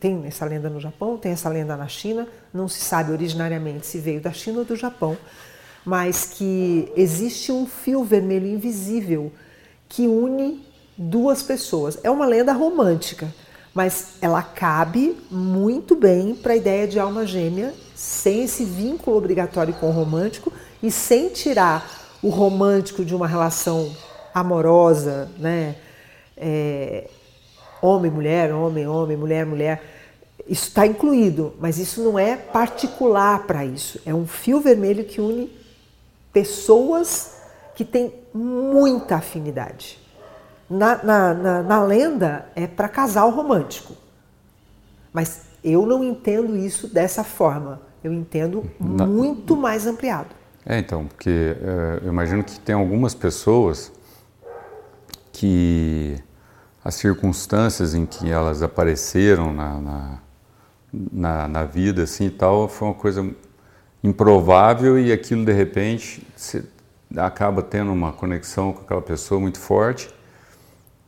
[0.00, 3.98] Tem essa lenda no Japão, tem essa lenda na China, não se sabe originariamente se
[3.98, 5.16] veio da China ou do Japão,
[5.84, 9.30] mas que existe um fio vermelho invisível
[9.88, 10.66] que une
[10.98, 12.00] duas pessoas.
[12.02, 13.32] É uma lenda romântica
[13.74, 19.74] mas ela cabe muito bem para a ideia de alma gêmea, sem esse vínculo obrigatório
[19.74, 20.52] com o romântico
[20.82, 23.94] e sem tirar o romântico de uma relação
[24.34, 25.76] amorosa, né?
[26.36, 27.08] É,
[27.80, 29.82] homem, mulher, homem, homem, mulher, mulher.
[30.48, 34.00] Isso está incluído, mas isso não é particular para isso.
[34.04, 35.50] É um fio vermelho que une
[36.32, 37.36] pessoas
[37.74, 39.98] que têm muita afinidade
[40.70, 43.94] na, na, na, na lenda é para casal romântico.
[45.12, 47.82] Mas eu não entendo isso dessa forma.
[48.04, 49.04] Eu entendo na...
[49.04, 50.28] muito mais ampliado.
[50.64, 53.90] É, então, porque é, eu imagino que tem algumas pessoas
[55.32, 56.16] que
[56.84, 60.18] as circunstâncias em que elas apareceram na, na,
[60.92, 63.28] na, na vida assim e tal foi uma coisa
[64.02, 66.26] improvável e aquilo de repente
[67.16, 70.08] acaba tendo uma conexão com aquela pessoa muito forte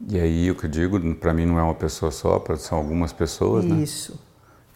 [0.08, 3.12] e aí o que eu digo, para mim não é uma pessoa só, são algumas
[3.12, 3.82] pessoas, né?
[3.82, 4.18] Isso.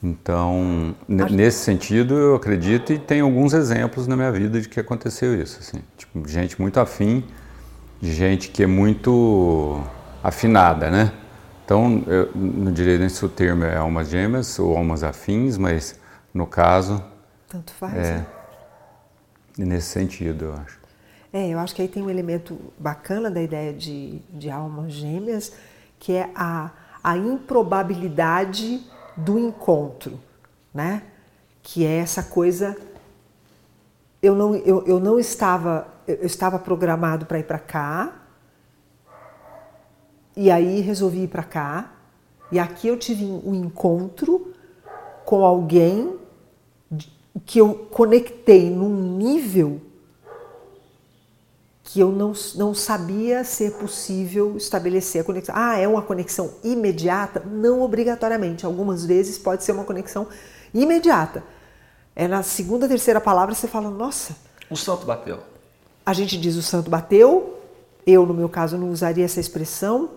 [0.03, 5.41] Então, nesse sentido, eu acredito e tem alguns exemplos na minha vida de que aconteceu
[5.41, 7.25] isso, assim, tipo, gente muito afim,
[8.01, 9.81] gente que é muito
[10.23, 11.13] afinada, né?
[11.65, 15.99] Então, eu não diria nem se o termo é almas gêmeas ou almas afins, mas
[16.33, 17.03] no caso...
[17.49, 18.27] Tanto faz, é, né?
[19.59, 20.86] Nesse sentido, eu acho.
[21.37, 25.53] É, eu acho que aí tem um elemento bacana da ideia de, de almas gêmeas,
[25.99, 26.71] que é a,
[27.05, 28.83] a improbabilidade
[29.15, 30.19] do encontro,
[30.73, 31.03] né?
[31.63, 32.75] Que é essa coisa.
[34.23, 38.15] Eu não, eu, eu não estava, eu estava programado para ir para cá,
[40.35, 41.93] e aí resolvi ir para cá,
[42.51, 44.55] e aqui eu tive um encontro
[45.27, 46.19] com alguém
[47.45, 49.83] que eu conectei num nível
[51.97, 55.55] que eu não, não sabia ser possível estabelecer a conexão.
[55.57, 57.43] Ah, é uma conexão imediata?
[57.51, 58.67] Não obrigatoriamente.
[58.67, 60.27] Algumas vezes pode ser uma conexão
[60.75, 61.43] imediata.
[62.15, 64.37] É na segunda, terceira palavra você fala, nossa.
[64.69, 65.39] O santo bateu.
[66.05, 67.59] A gente diz o santo bateu.
[68.07, 70.11] Eu, no meu caso, não usaria essa expressão.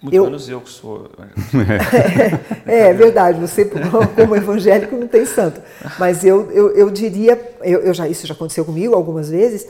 [0.00, 0.24] Muito eu...
[0.24, 1.10] menos eu que sou.
[2.66, 5.60] é, é, verdade, você, como evangélico, não tem santo.
[5.98, 9.68] Mas eu, eu, eu diria, eu, eu já, isso já aconteceu comigo algumas vezes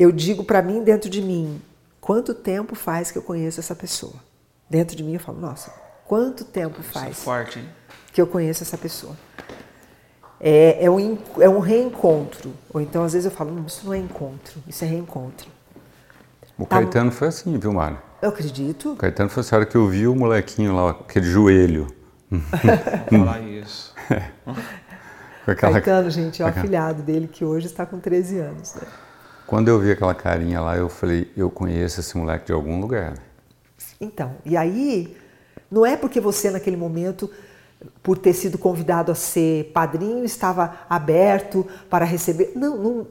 [0.00, 1.60] eu digo para mim dentro de mim,
[2.00, 4.14] quanto tempo faz que eu conheço essa pessoa?
[4.68, 5.70] Dentro de mim eu falo, nossa,
[6.06, 7.62] quanto tempo faz forte,
[8.10, 9.14] que eu conheço essa pessoa?
[10.40, 12.54] É, é, um, é um reencontro.
[12.72, 15.50] Ou então, às vezes, eu falo, não, isso não é encontro, isso é reencontro.
[16.56, 17.98] O tá, Caetano foi assim, viu, Mário?
[18.22, 18.92] Eu acredito.
[18.92, 21.94] O Caetano foi a hora que eu vi o molequinho lá, aquele joelho.
[23.10, 23.94] Falar isso.
[25.46, 25.72] aquela...
[25.74, 28.74] Caetano, gente, é o afilhado dele que hoje está com 13 anos.
[28.76, 28.82] Né?
[29.50, 33.14] Quando eu vi aquela carinha lá, eu falei, eu conheço esse moleque de algum lugar.
[34.00, 35.16] Então, e aí,
[35.68, 37.28] não é porque você naquele momento,
[38.00, 42.52] por ter sido convidado a ser padrinho, estava aberto para receber.
[42.54, 43.06] Não, não,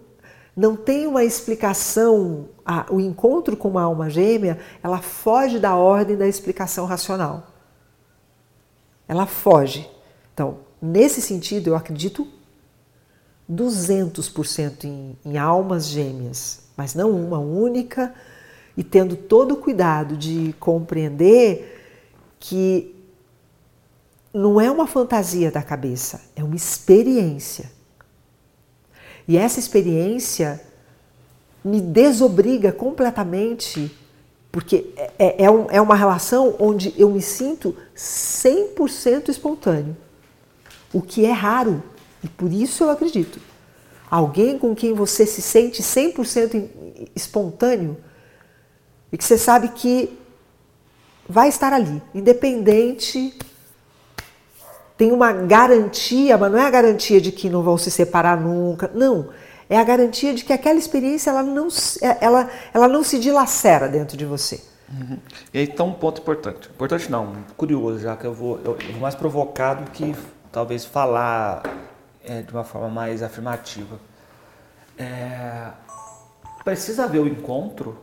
[0.56, 2.48] não tem uma explicação.
[2.90, 7.48] o encontro com uma alma gêmea, ela foge da ordem da explicação racional.
[9.10, 9.92] Ela foge.
[10.34, 12.26] Então, nesse sentido, eu acredito
[13.50, 18.14] 200% em, em almas gêmeas, mas não uma única,
[18.78, 21.78] e tendo todo o cuidado de compreender
[22.40, 22.96] que
[24.34, 27.72] não é uma fantasia da cabeça, é uma experiência.
[29.28, 30.62] E essa experiência
[31.64, 33.96] me desobriga completamente,
[34.52, 39.98] porque é, é, é, um, é uma relação onde eu me sinto 100% espontâneo,
[40.94, 41.84] o que é raro,
[42.24, 43.40] e por isso eu acredito.
[44.10, 46.70] Alguém com quem você se sente 100%
[47.16, 47.98] espontâneo
[49.12, 50.18] e que você sabe que
[51.28, 53.38] vai estar ali, independente
[55.00, 58.92] tem uma garantia, mas não é a garantia de que não vão se separar nunca.
[58.94, 59.30] Não.
[59.70, 61.70] É a garantia de que aquela experiência ela não,
[62.02, 64.62] é, ela, ela não se dilacera dentro de você.
[64.92, 65.18] Uhum.
[65.54, 66.70] E aí está um ponto importante.
[66.70, 70.14] Importante não, curioso, já que eu vou, eu, eu vou mais provocado que
[70.52, 71.64] talvez falar
[72.30, 74.00] é, de uma forma mais afirmativa.
[74.96, 75.70] É,
[76.64, 77.98] precisa haver o encontro?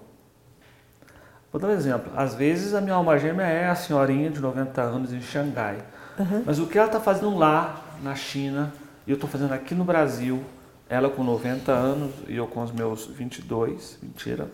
[1.53, 2.13] Vou dar um exemplo.
[2.17, 5.79] Às vezes a minha alma gêmea é a senhorinha de 90 anos em Xangai.
[6.19, 6.43] Uhum.
[6.45, 8.73] Mas o que ela está fazendo lá na China
[9.07, 10.43] e eu estou fazendo aqui no Brasil,
[10.89, 14.49] ela com 90 anos e eu com os meus 22, mentira,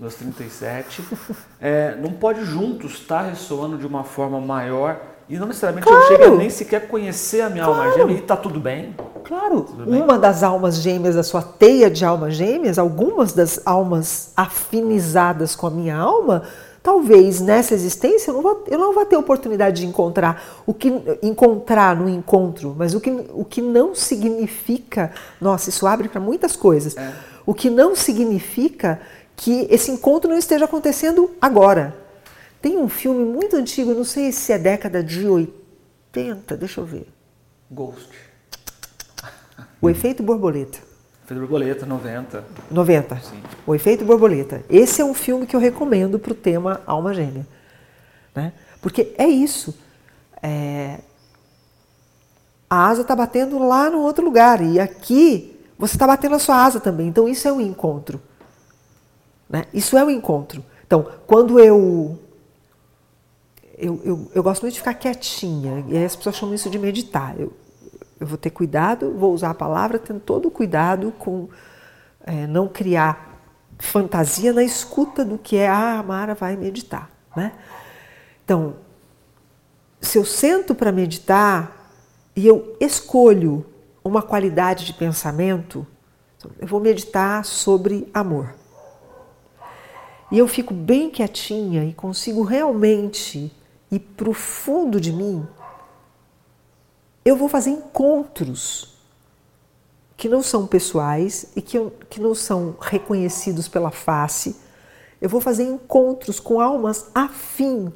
[0.00, 1.04] meus 37,
[1.60, 6.02] é, não pode juntos estar tá ressoando de uma forma maior e não necessariamente claro.
[6.02, 7.80] eu chego nem sequer conhecer a minha claro.
[7.80, 8.94] alma gêmea e está tudo bem.
[9.24, 10.02] Claro, tudo bem?
[10.02, 15.66] uma das almas gêmeas da sua teia de almas gêmeas, algumas das almas afinizadas com
[15.66, 16.42] a minha alma,
[16.82, 20.92] talvez nessa existência eu não, vou, eu não vou ter oportunidade de encontrar o que
[21.22, 26.56] encontrar no encontro, mas o que, o que não significa, nossa, isso abre para muitas
[26.56, 26.96] coisas.
[26.96, 27.12] É.
[27.46, 29.00] O que não significa
[29.36, 32.01] que esse encontro não esteja acontecendo agora.
[32.62, 37.12] Tem um filme muito antigo, não sei se é década de 80, deixa eu ver.
[37.68, 38.08] Ghost.
[39.80, 40.78] O efeito borboleta.
[41.24, 42.44] Efeito borboleta, 90.
[42.70, 43.16] 90.
[43.16, 43.42] Sim.
[43.66, 44.62] O efeito borboleta.
[44.70, 47.44] Esse é um filme que eu recomendo para o tema alma gêmea.
[48.32, 48.52] Né?
[48.80, 49.76] Porque é isso.
[50.40, 51.00] É...
[52.70, 54.62] A asa está batendo lá no outro lugar.
[54.62, 57.08] E aqui você está batendo a sua asa também.
[57.08, 58.22] Então isso é um encontro.
[59.50, 59.64] Né?
[59.74, 60.64] Isso é um encontro.
[60.86, 62.18] Então, quando eu
[63.82, 67.34] eu, eu, eu, gosto muito de ficar quietinha, e as pessoas chamam isso de meditar.
[67.36, 67.52] Eu,
[68.20, 71.48] eu vou ter cuidado, vou usar a palavra tendo todo o cuidado com
[72.24, 73.42] é, não criar
[73.80, 77.10] fantasia na escuta do que é ah, a Mara vai meditar.
[77.34, 77.50] Né?
[78.44, 78.76] Então,
[80.00, 81.90] se eu sento para meditar
[82.36, 83.66] e eu escolho
[84.04, 85.84] uma qualidade de pensamento,
[86.60, 88.54] eu vou meditar sobre amor.
[90.30, 93.52] E eu fico bem quietinha e consigo realmente
[93.92, 95.46] ir para o fundo de mim
[97.24, 98.96] eu vou fazer encontros
[100.16, 101.78] que não são pessoais e que,
[102.10, 104.56] que não são reconhecidos pela face.
[105.20, 107.92] Eu vou fazer encontros com almas afim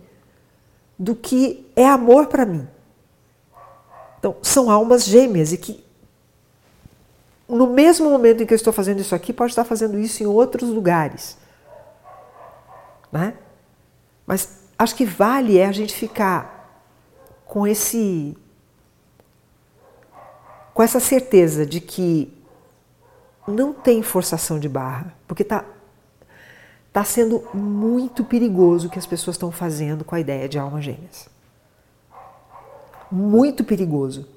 [0.98, 2.66] do que é amor para mim.
[4.18, 5.84] Então, são almas gêmeas e que,
[7.48, 10.26] no mesmo momento em que eu estou fazendo isso aqui, pode estar fazendo isso em
[10.26, 11.36] outros lugares.
[13.12, 13.34] Né?
[14.26, 16.56] Mas acho que vale é a gente ficar
[17.44, 18.36] com esse
[20.74, 22.30] com essa certeza de que
[23.48, 25.64] não tem forçação de barra, porque está
[26.92, 30.84] tá sendo muito perigoso o que as pessoas estão fazendo com a ideia de almas
[30.84, 31.30] gêmeas.
[33.10, 34.28] Muito perigoso.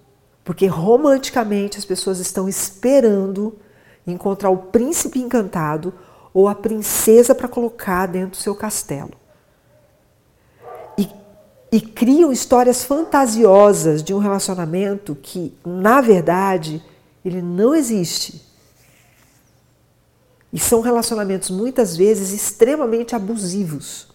[0.46, 3.58] Porque romanticamente as pessoas estão esperando
[4.08, 5.94] encontrar o príncipe encantado
[6.34, 9.19] ou a princesa para colocar dentro do seu castelo
[11.72, 16.84] e criam histórias fantasiosas de um relacionamento que, na verdade,
[17.24, 18.42] ele não existe.
[20.52, 24.08] E são relacionamentos muitas vezes extremamente abusivos.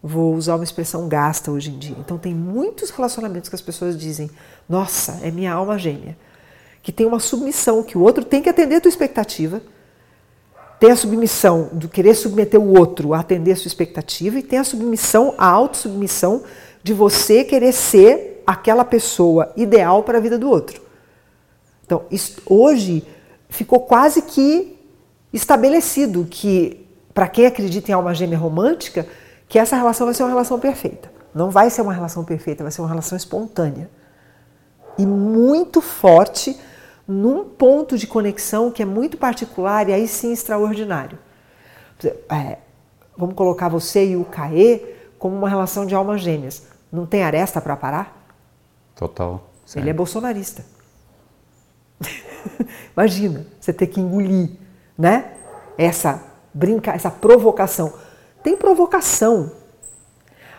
[0.00, 1.96] Vou usar uma expressão gasta hoje em dia.
[1.98, 4.30] Então, tem muitos relacionamentos que as pessoas dizem:
[4.68, 6.16] Nossa, é minha alma gêmea.
[6.80, 9.60] que tem uma submissão, que o outro tem que atender a tua expectativa,
[10.78, 14.60] tem a submissão do querer submeter o outro a atender a sua expectativa e tem
[14.60, 16.44] a submissão, a autossubmissão
[16.88, 20.80] de você querer ser aquela pessoa ideal para a vida do outro.
[21.84, 23.06] Então, isso, hoje
[23.50, 24.74] ficou quase que
[25.30, 29.06] estabelecido que, para quem acredita em alma gêmea romântica,
[29.46, 31.12] que essa relação vai ser uma relação perfeita.
[31.34, 33.90] Não vai ser uma relação perfeita, vai ser uma relação espontânea.
[34.96, 36.58] E muito forte,
[37.06, 41.18] num ponto de conexão que é muito particular e aí sim extraordinário.
[42.30, 42.56] É,
[43.14, 46.77] vamos colocar você e o Caê como uma relação de almas gêmeas.
[46.90, 48.28] Não tem aresta para parar?
[48.94, 49.48] Total.
[49.64, 49.80] Sim.
[49.80, 50.64] Ele é bolsonarista.
[52.96, 54.50] Imagina, você ter que engolir,
[54.96, 55.32] né?
[55.76, 56.22] Essa
[56.52, 57.92] brinca, essa provocação.
[58.42, 59.52] Tem provocação.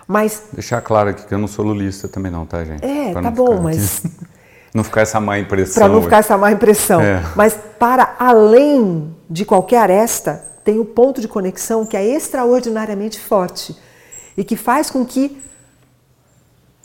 [0.07, 2.83] Mas deixar claro aqui que eu não sou lulista também não, tá, gente?
[2.83, 4.01] É, pra tá bom, mas
[4.73, 5.83] não ficar essa má impressão.
[5.83, 7.01] Para não ficar essa má impressão.
[7.01, 7.23] É.
[7.35, 13.19] Mas para além de qualquer aresta, tem o um ponto de conexão que é extraordinariamente
[13.19, 13.77] forte
[14.35, 15.41] e que faz com que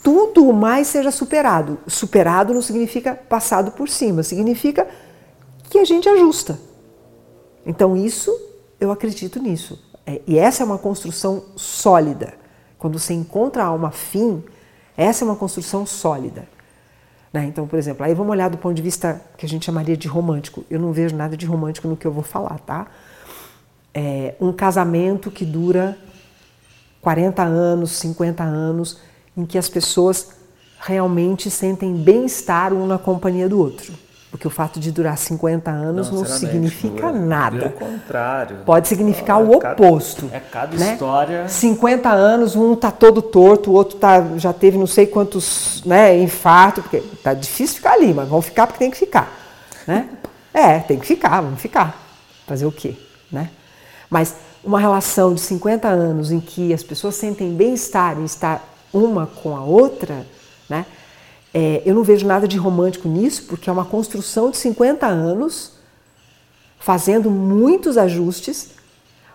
[0.05, 1.79] tudo mais seja superado.
[1.87, 4.87] Superado não significa passado por cima, significa
[5.67, 6.59] que a gente ajusta.
[7.65, 8.31] Então, isso,
[8.79, 9.83] eu acredito nisso.
[10.05, 12.35] É, e essa é uma construção sólida.
[12.77, 14.43] Quando você encontra a alma fim,
[14.95, 16.47] essa é uma construção sólida.
[17.33, 17.45] Né?
[17.45, 20.07] Então, por exemplo, aí vamos olhar do ponto de vista que a gente chamaria de
[20.07, 20.63] romântico.
[20.69, 22.85] Eu não vejo nada de romântico no que eu vou falar, tá?
[23.91, 25.97] É um casamento que dura
[27.01, 28.99] 40 anos, 50 anos
[29.37, 30.29] em que as pessoas
[30.79, 33.93] realmente sentem bem-estar um na companhia do outro.
[34.35, 37.69] Porque o fato de durar 50 anos não, não significa não, nada.
[37.69, 38.57] Pelo contrário.
[38.65, 40.29] Pode significar o oposto.
[40.31, 40.93] É cada né?
[40.93, 41.47] história.
[41.47, 46.19] 50 anos, um tá todo torto, o outro tá, já teve não sei quantos né,
[46.19, 49.31] infarto, porque tá difícil ficar ali, mas vão ficar porque tem que ficar.
[49.87, 50.09] Né?
[50.53, 51.97] é, tem que ficar, vamos ficar.
[52.45, 52.95] Fazer o quê?
[53.31, 53.49] Né?
[54.09, 59.27] Mas uma relação de 50 anos em que as pessoas sentem bem-estar em estar uma
[59.27, 60.25] com a outra,
[60.69, 60.85] né?
[61.53, 65.73] É, eu não vejo nada de romântico nisso, porque é uma construção de 50 anos,
[66.79, 68.71] fazendo muitos ajustes,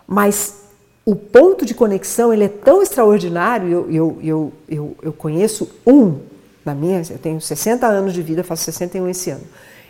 [0.07, 0.65] mas
[1.05, 3.69] o ponto de conexão ele é tão extraordinário.
[3.69, 6.21] Eu, eu, eu, eu, eu conheço um,
[6.65, 9.45] na minha, eu tenho 60 anos de vida, faço 61 esse ano.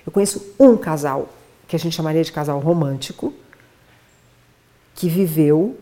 [0.07, 1.29] Eu conheço um casal,
[1.67, 3.33] que a gente chamaria de casal romântico,
[4.95, 5.77] que viveu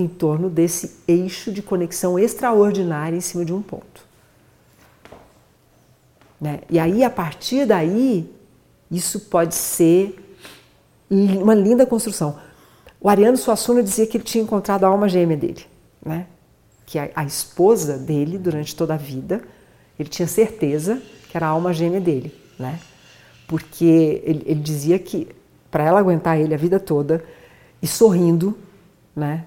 [0.00, 4.04] em torno desse eixo de conexão extraordinária em cima de um ponto.
[6.40, 6.60] Né?
[6.70, 8.32] E aí, a partir daí,
[8.90, 10.16] isso pode ser
[11.10, 12.38] uma linda construção.
[13.00, 15.64] O Ariano Suassuna dizia que ele tinha encontrado a alma gêmea dele,
[16.04, 16.26] né?
[16.86, 19.42] que a, a esposa dele, durante toda a vida,
[19.98, 22.80] ele tinha certeza que era a alma gêmea dele, né?
[23.46, 25.28] porque ele, ele dizia que
[25.70, 27.24] para ela aguentar ele a vida toda
[27.80, 28.56] e sorrindo,
[29.14, 29.44] né?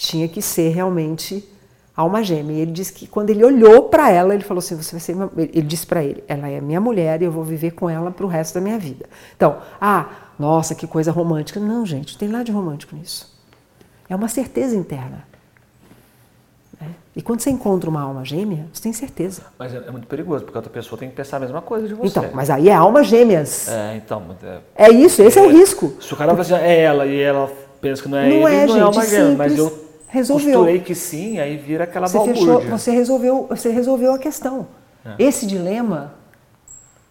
[0.00, 1.46] Tinha que ser realmente
[1.94, 2.56] alma gêmea.
[2.56, 5.14] E ele disse que quando ele olhou para ela, ele falou assim: "Você vai ser
[5.36, 8.24] ele disse para ele: "Ela é minha mulher e eu vou viver com ela para
[8.24, 9.04] o resto da minha vida".
[9.36, 10.06] Então, ah,
[10.38, 11.60] nossa, que coisa romântica.
[11.60, 13.30] Não, gente, não tem nada de romântico nisso.
[14.08, 15.22] É uma certeza interna.
[16.80, 16.88] Né?
[17.14, 19.42] E quando você encontra uma alma gêmea, você tem certeza.
[19.58, 21.92] Mas é, é, muito perigoso, porque outra pessoa tem que pensar a mesma coisa de
[21.92, 22.08] você.
[22.08, 23.68] Então, mas aí é alma gêmeas.
[23.68, 24.22] É, então.
[24.74, 25.92] É, é isso, esse é, é, o risco.
[26.00, 27.50] Se o cara fala assim, é ela e ela
[27.82, 29.79] pensa que não é não ele, é, não gente, é alma gêmea, mas eu
[30.10, 30.58] resolveu.
[30.58, 34.66] Costurei que sim, aí vira aquela você fechou, você resolveu, você resolveu a questão.
[35.04, 35.14] É.
[35.18, 36.14] Esse dilema,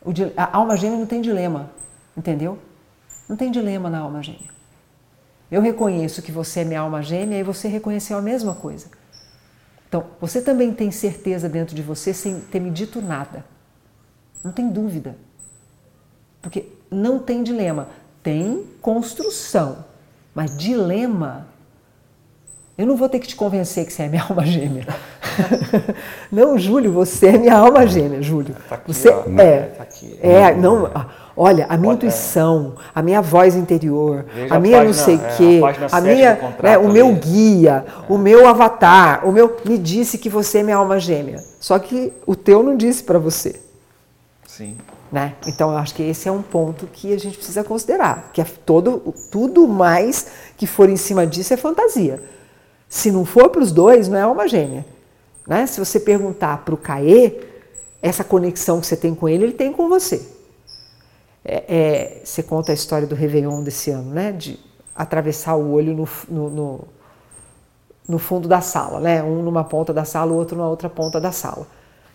[0.03, 1.71] o, a alma gêmea não tem dilema,
[2.15, 2.59] entendeu?
[3.27, 4.49] Não tem dilema na alma gêmea.
[5.49, 8.87] Eu reconheço que você é minha alma gêmea e você reconheceu a mesma coisa.
[9.87, 13.43] Então, você também tem certeza dentro de você sem ter me dito nada.
[14.43, 15.17] Não tem dúvida.
[16.41, 17.87] Porque não tem dilema.
[18.21, 19.83] Tem construção.
[20.35, 21.47] Mas dilema
[22.79, 24.87] eu não vou ter que te convencer que você é minha alma gêmea.
[26.31, 28.55] não, Júlio, você é minha alma gêmea, Júlio.
[28.69, 29.59] Tá aqui, você ó, é.
[29.63, 30.17] Tá aqui.
[30.21, 30.89] É, não,
[31.35, 35.21] olha, a minha intuição, a minha voz interior, Veja a minha página, não sei o
[35.21, 35.61] é, quê,
[35.91, 38.13] a, a minha, né, o meu guia, é.
[38.13, 41.43] o meu avatar, o meu me disse que você é minha alma gêmea.
[41.59, 43.59] Só que o teu não disse para você.
[44.47, 44.77] Sim.
[45.11, 45.33] Né?
[45.45, 48.45] Então, eu acho que esse é um ponto que a gente precisa considerar, que é
[48.65, 52.38] todo, tudo mais que for em cima disso é fantasia.
[52.89, 54.83] Se não for para os dois, não é alma gêmea.
[55.47, 55.67] Né?
[55.67, 57.39] Se você perguntar para o Caê,
[58.01, 60.27] essa conexão que você tem com ele, ele tem com você.
[61.45, 64.31] É, é, você conta a história do Réveillon desse ano, né?
[64.31, 64.59] De
[64.95, 66.87] atravessar o olho no, no, no,
[68.07, 69.23] no fundo da sala, né?
[69.23, 71.67] Um numa ponta da sala, o outro na outra ponta da sala.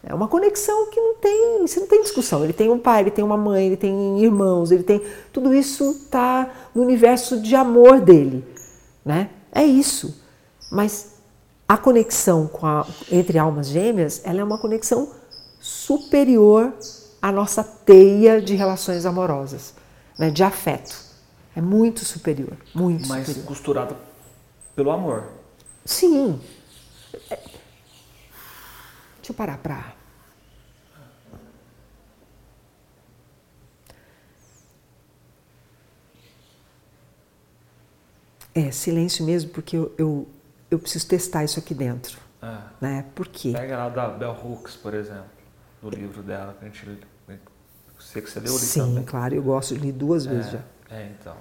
[0.02, 2.44] É uma conexão que não tem, você não tem discussão.
[2.44, 5.00] Ele tem um pai, ele tem uma mãe, ele tem irmãos, ele tem
[5.32, 8.44] tudo isso está no universo de amor dele,
[9.04, 9.30] né?
[9.50, 10.23] É isso.
[10.74, 11.14] Mas
[11.68, 15.08] a conexão a, entre almas gêmeas, ela é uma conexão
[15.60, 16.74] superior
[17.22, 19.72] à nossa teia de relações amorosas,
[20.18, 20.30] né?
[20.30, 20.98] De afeto.
[21.54, 23.46] É muito superior, muito Mas superior.
[23.46, 23.96] costurado
[24.74, 25.28] pelo amor.
[25.84, 26.40] Sim.
[27.30, 27.36] É,
[29.18, 29.94] deixa eu parar para
[38.54, 40.28] É, silêncio mesmo, porque eu, eu,
[40.74, 42.18] eu preciso testar isso aqui dentro.
[42.42, 42.56] É.
[42.80, 43.04] Né?
[43.14, 43.52] Por quê?
[43.52, 45.24] Pega lá da Bell Hooks, por exemplo,
[45.82, 46.98] no livro dela, que a gente
[47.98, 49.04] sei que você leu ali Sim, também.
[49.04, 50.58] claro, eu gosto, li duas É, vezes já.
[50.90, 51.34] é, então.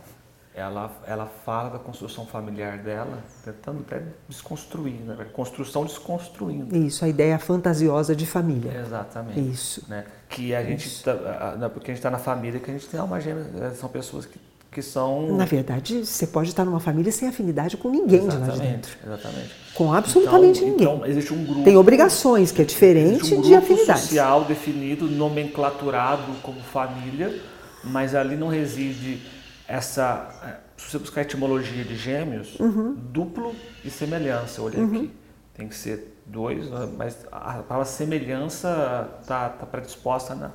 [0.56, 5.26] Ela, ela fala da construção familiar dela, tentando até desconstruir, né?
[5.34, 6.78] Construção desconstruindo.
[6.78, 8.72] Isso, a ideia fantasiosa de família.
[8.80, 9.40] Exatamente.
[9.50, 9.84] Isso.
[9.90, 10.06] Né?
[10.30, 11.12] Que a gente, tá,
[11.60, 13.90] a- porque a gente está na família, que a gente tem alma gêmea, eh, são
[13.90, 14.40] pessoas que,
[14.74, 15.32] que são...
[15.38, 18.72] Na verdade, você pode estar numa família sem afinidade com ninguém de lá de Exatamente,
[18.72, 18.98] dentro.
[19.06, 19.50] exatamente.
[19.74, 20.88] Com absolutamente Então- ninguém.
[20.96, 21.64] Então, existe um grupo...
[21.64, 24.00] Tem obrigações, que é diferente existe um de grupo afinidade.
[24.02, 27.40] social definido, nomenclaturado como família,
[27.84, 29.22] mas ali não reside
[29.68, 30.30] essa...
[30.44, 32.96] eh, Se você buscar a etimologia de gêmeos, Uhum.
[33.12, 33.56] duplo
[33.86, 35.12] e semelhança, eu olhei aqui.
[35.56, 36.66] Tem que ser dois,
[36.98, 40.52] mas a palavra semelhança está tá predisposta na,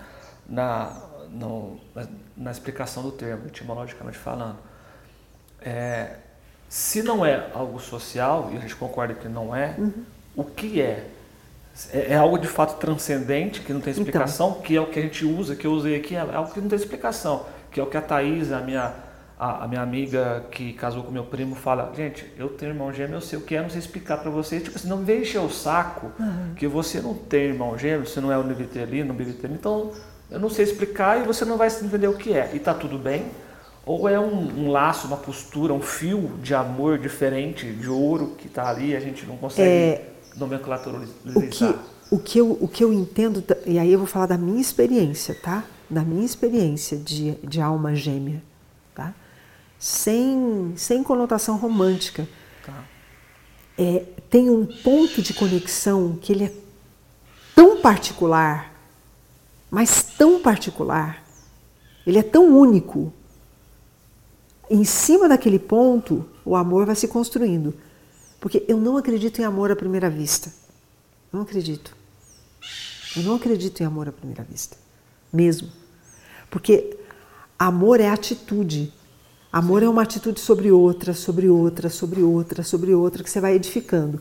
[0.49, 0.93] na,
[1.31, 4.57] no- na, na explicação do termo, etimologicamente falando.
[5.61, 6.17] É,
[6.69, 10.05] se não é algo social, e a gente concorda que não é, Uhum.
[10.37, 11.07] o que é?
[11.93, 12.13] é?
[12.13, 14.03] é algo de fato transcendente, que não tem Então.
[14.05, 16.61] explicação, que é o que a gente usa, que eu usei aqui, é algo que
[16.61, 18.93] não tem explicação, que é o que a Thaís, a minha,
[19.39, 23.17] a, a minha amiga que casou com meu primo, fala, gente, eu tenho irmão gêmeo,
[23.17, 25.41] eu sei o que é, não sei explicar para vocês, tipo assim, não me encher
[25.41, 26.13] o saco
[26.57, 29.93] que você não tem irmão gêmeo, você não é o Nivitelino, Nivitelino, então
[30.31, 32.99] eu não sei explicar e você não vai entender o que é, e tá tudo
[32.99, 33.27] bem,
[33.87, 38.47] ou é um, um laço, uma postura, um fio de amor diferente, de ouro que
[38.47, 41.09] está ali, a gente não consegue É, nomenclaturizar.
[41.35, 41.75] O que,
[42.11, 45.35] o, que eu, o que eu entendo, e aí eu vou falar da minha experiência,
[45.35, 45.65] tá?
[45.89, 48.43] Da minha experiência de, de alma gêmea,
[48.95, 49.15] tá?
[49.79, 52.29] Sem, sem conotação romântica.
[52.67, 52.85] Tá.
[53.79, 56.53] É, tem um ponto de conexão que ele é
[57.55, 58.75] tão particular,
[59.71, 61.25] mas tão particular,
[62.07, 63.13] ele é tão único.
[64.71, 67.75] Em cima daquele ponto, o amor vai se construindo.
[68.41, 70.53] Porque eu não acredito em amor à primeira vista.
[71.33, 71.95] Não acredito.
[73.17, 74.77] Eu não acredito em amor à primeira vista.
[75.33, 75.69] Mesmo.
[76.51, 76.97] Porque
[77.59, 78.93] amor é atitude.
[79.53, 83.55] Amor é uma atitude sobre outra, sobre outra, sobre outra, sobre outra, que você vai
[83.55, 84.21] edificando.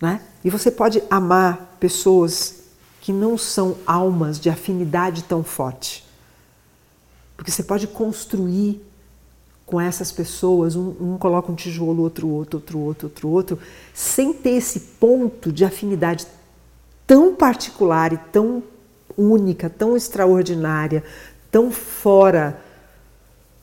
[0.00, 0.22] Né?
[0.44, 2.65] E você pode amar pessoas
[3.06, 6.04] que não são almas de afinidade tão forte.
[7.36, 8.84] Porque você pode construir
[9.64, 13.58] com essas pessoas, um, um coloca um tijolo, outro, outro, outro, outro, outro, outro,
[13.94, 16.26] sem ter esse ponto de afinidade
[17.06, 18.60] tão particular e tão
[19.16, 21.04] única, tão extraordinária,
[21.48, 22.60] tão fora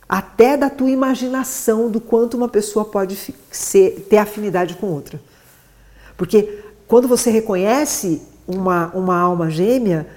[0.07, 3.17] até da tua imaginação do quanto uma pessoa pode
[3.51, 5.19] ser, ter afinidade com outra.
[6.15, 10.07] Porque quando você reconhece uma, uma alma gêmea,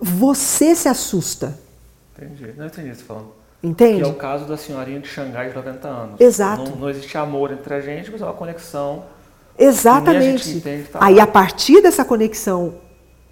[0.00, 1.58] você se assusta.
[2.16, 2.54] Entendi.
[2.56, 3.44] Não entendi o que você tá falando.
[3.62, 4.02] Entende?
[4.02, 6.20] Que é o caso da senhorinha de Xangai de 90 anos.
[6.20, 6.70] Exato.
[6.70, 9.04] Não, não existe amor entre a gente, mas é uma conexão.
[9.58, 10.50] Exatamente.
[10.50, 11.22] entende, tá Aí, lá.
[11.22, 12.74] a partir dessa conexão,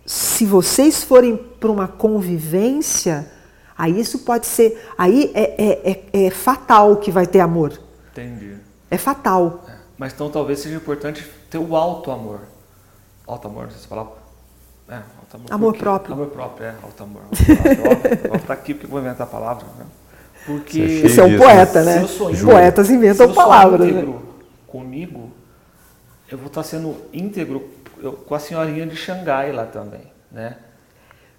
[0.06, 3.30] se vocês forem para uma convivência,
[3.76, 4.82] aí isso pode ser.
[4.96, 7.78] Aí é, é, é, é fatal que vai ter amor.
[8.12, 8.56] Entendi.
[8.90, 9.64] É fatal.
[9.68, 9.72] É.
[9.98, 12.40] Mas então talvez seja importante ter o alto amor.
[13.26, 13.86] Alto amor, não sei se.
[14.88, 15.46] É, alto amor.
[15.52, 16.14] Amor próprio.
[16.14, 17.22] Amor próprio, é, alto amor.
[17.22, 18.40] Amor.
[18.40, 19.66] tá aqui porque eu vou inventar a palavra.
[19.78, 19.86] Né?
[20.44, 21.98] Porque Você é é um disso, poeta, se né?
[21.98, 23.88] eu íntegro- poetas se inventam eu sou palavras.
[23.88, 24.18] íntegro Né?
[24.66, 25.30] comigo,
[26.30, 27.62] eu vou estar sendo íntegro
[28.02, 30.56] eu- com a senhorinha de Xangai lá também, né?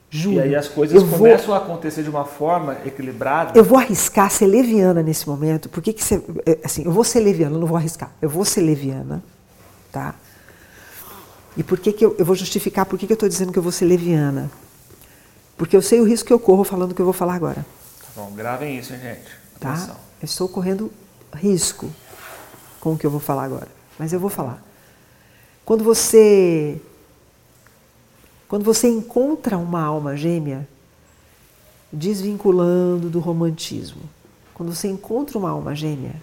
[0.10, 0.36] Juro.
[0.38, 3.58] E aí as coisas eu vou, começam a acontecer de uma forma equilibrada.
[3.58, 5.68] eu vou arriscar ser leviana nesse momento.
[5.70, 6.24] Por que, que você.
[6.46, 8.12] é, Assim, eu vou ser leviana, eu não vou arriscar.
[8.22, 9.24] Eu vou ser leviana,
[9.92, 10.14] tá?
[11.56, 13.60] E por que, que eu, eu vou justificar por que, que eu estou dizendo que
[13.60, 14.50] eu vou ser leviana?
[15.58, 17.66] Porque eu sei o risco que eu corro falando o que eu vou falar agora.
[18.02, 19.30] Tá bom, gravem isso, hein, gente.
[19.60, 19.96] Tá?
[20.22, 20.92] Eu estou correndo
[21.34, 21.90] risco
[22.80, 24.62] com o que eu vou falar agora, mas eu vou falar.
[25.64, 26.82] Quando você
[28.48, 30.68] quando você encontra uma alma gêmea,
[31.92, 34.02] desvinculando do romantismo,
[34.54, 36.14] quando você encontra uma alma gêmea,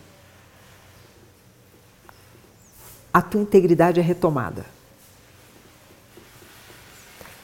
[3.13, 4.65] a tua integridade é retomada.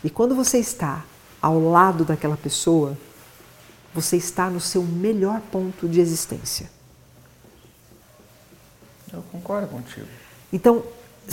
[0.07, 1.05] E quando você está
[1.43, 2.97] ao lado daquela pessoa,
[3.93, 6.71] você está no seu melhor ponto de existência.
[9.13, 10.07] Eu concordo contigo.
[10.53, 10.85] Então,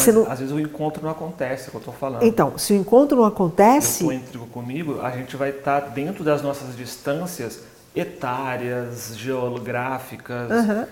[0.07, 0.31] não...
[0.31, 2.23] às vezes o encontro não acontece, é o que eu estou falando.
[2.23, 6.41] Então, se o encontro não acontece, eu intrigo comigo, a gente vai estar dentro das
[6.41, 7.59] nossas distâncias
[7.95, 10.87] etárias, geográficas, Aham.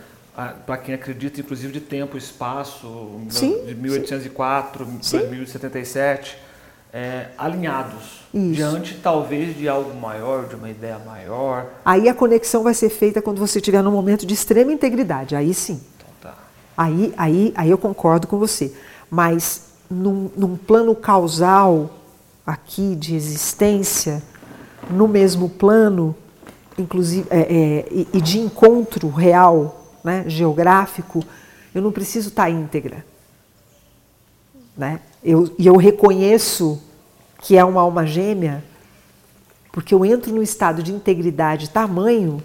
[0.67, 5.17] para quem acredita, inclusive, de tempo e espaço, Sim, de 1804, Sim.
[5.17, 6.50] 2077,
[6.93, 8.53] é, alinhados, Isso.
[8.53, 11.67] diante talvez de algo maior, de uma ideia maior.
[11.85, 15.35] aí a conexão vai ser feita quando você estiver num momento de extrema integridade.
[15.35, 15.81] Aí sim.
[15.95, 16.35] Então tá.
[16.75, 18.73] Aí, aí, aí eu concordo com você.
[19.09, 21.89] Mas num, num plano causal
[22.45, 24.21] aqui de existência,
[24.89, 26.15] no mesmo plano,
[26.77, 31.23] inclusive é, é, e, e de encontro real, né, geográfico,
[31.73, 33.05] eu não preciso estar íntegra.
[34.75, 34.99] Né?
[35.23, 36.81] Eu, e eu reconheço
[37.41, 38.63] que é uma alma gêmea
[39.71, 42.43] porque eu entro num estado de integridade tamanho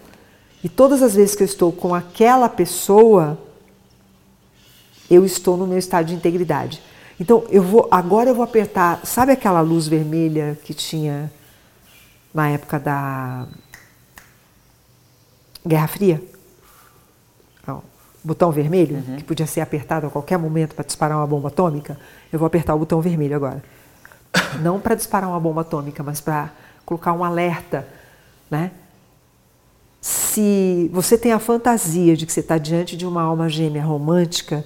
[0.63, 3.39] e todas as vezes que eu estou com aquela pessoa,
[5.11, 6.83] eu estou no meu estado de integridade.
[7.19, 11.33] Então, eu vou agora eu vou apertar, sabe aquela luz vermelha que tinha
[12.33, 13.47] na época da
[15.67, 16.23] Guerra Fria?
[18.27, 21.97] Botão vermelho, que podia ser apertado a qualquer momento para disparar uma bomba atômica.
[22.33, 23.63] Eu vou apertar o botão vermelho agora.
[24.61, 26.51] Não para disparar uma bomba atômica, mas para
[26.85, 27.87] colocar um alerta,
[28.51, 28.71] né?
[30.01, 34.65] Se você tem a fantasia de que você está diante de uma alma gêmea romântica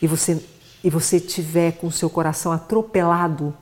[0.00, 0.42] e você
[0.82, 3.52] e você tiver com o seu coração atropelado,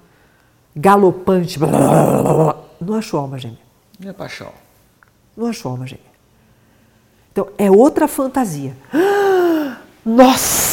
[0.77, 3.59] galopante, blá, blá, blá, não achou alma gêmea.
[3.99, 4.53] Minha paixão.
[5.37, 6.05] Não achou alma gêmea.
[7.33, 8.77] Então, é outra fantasia.
[10.09, 10.17] Ah,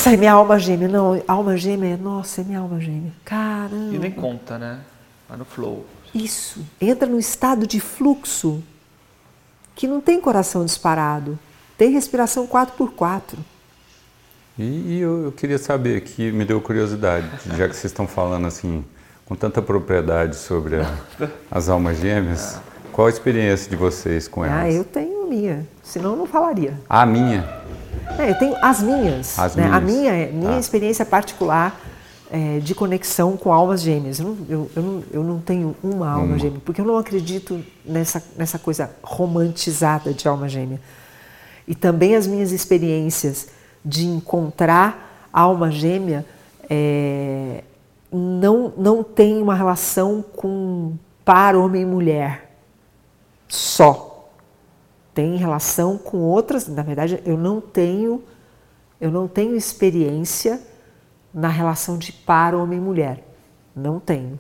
[0.04, 0.90] Nossa, é minha alma gêmea.
[0.90, 3.14] Não, alma gêmea é, nossa, é minha alma gêmea.
[3.24, 3.96] Caramba.
[3.96, 4.80] E nem conta, né?
[5.30, 5.86] Vai no flow.
[6.14, 6.60] Isso.
[6.82, 8.62] Entra num estado de fluxo
[9.74, 11.40] que não tem coração disparado.
[11.78, 13.36] Tem respiração 4x4.
[14.60, 17.26] E, e eu, eu queria saber, que me deu curiosidade,
[17.56, 18.84] já que vocês estão falando assim,
[19.26, 20.98] com tanta propriedade sobre a-
[21.50, 22.60] as almas gêmeas,
[22.92, 24.58] qual a experiência de vocês com elas?
[24.66, 25.66] Ah, eu tenho minha.
[25.82, 26.78] Senão eu não falaria.
[26.90, 27.64] A minha?
[28.20, 29.38] É, eu tenho as minhas.
[29.40, 29.66] As né?
[29.72, 29.84] A minhas.
[30.00, 30.60] minha, é- minha Tá.
[30.60, 31.80] experiência particular
[32.32, 34.20] é, de conexão com almas gêmeas.
[34.20, 36.40] Eu não, eu, eu não, eu não tenho uma alma Uma.
[36.40, 40.80] gêmea, porque eu não acredito nessa, nessa coisa romantizada de alma gêmea.
[41.68, 43.48] E também as minhas experiências
[43.86, 46.26] de encontrar alma gêmea
[46.70, 47.64] é,
[48.12, 52.50] não, não tem uma relação com par homem e mulher
[53.48, 54.13] só
[55.14, 56.68] tem relação com outras.
[56.68, 58.24] Na verdade, eu não tenho,
[59.00, 60.60] eu não tenho experiência
[61.34, 63.24] na relação de par homem mulher.
[63.76, 64.38] Não tenho.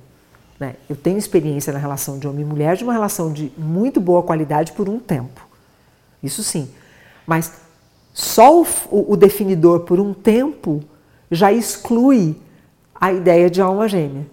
[0.59, 0.75] né?
[0.87, 4.71] Eu tenho experiência na relação de homem mulher, de uma relação de muito boa qualidade
[4.71, 5.45] por um tempo.
[6.21, 6.69] Isso sim.
[7.25, 7.53] Mas
[8.13, 8.65] só o-
[9.11, 10.81] o definidor por um tempo
[11.29, 12.35] já exclui
[12.93, 14.25] a ideia de alma gêmea.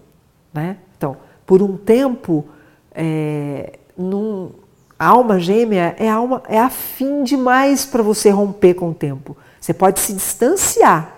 [0.53, 0.77] Né?
[0.95, 2.45] Então, por um tempo,
[2.93, 4.51] é, num-
[5.01, 9.35] a alma gêmea é, alma, é afim demais para você romper com o tempo.
[9.59, 11.11] Você pode se distanciar,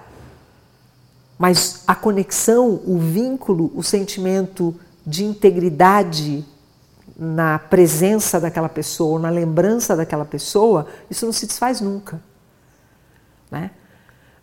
[1.37, 4.73] mas a conexão, o vínculo, o sentimento
[5.05, 6.45] de integridade
[7.17, 12.21] na presença daquela pessoa, na lembrança daquela pessoa, isso não se desfaz nunca.
[13.51, 13.69] Né?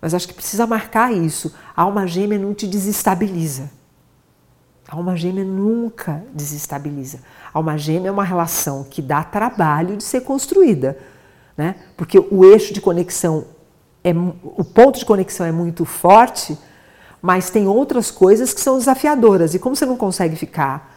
[0.03, 1.51] Mas acho que precisa marcar isso.
[1.75, 3.71] A alma gêmea não te desestabiliza.
[4.91, 7.21] A alma gêmea nunca desestabiliza.
[7.55, 10.99] A alma gêmea é uma relação que dá trabalho de ser construída,
[11.57, 11.77] né?
[11.97, 13.45] Porque o eixo de conexão
[14.03, 16.59] é o ponto de conexão é muito forte,
[17.23, 19.55] mas tem outras coisas que são desafiadoras.
[19.55, 20.93] E como você não consegue ficar,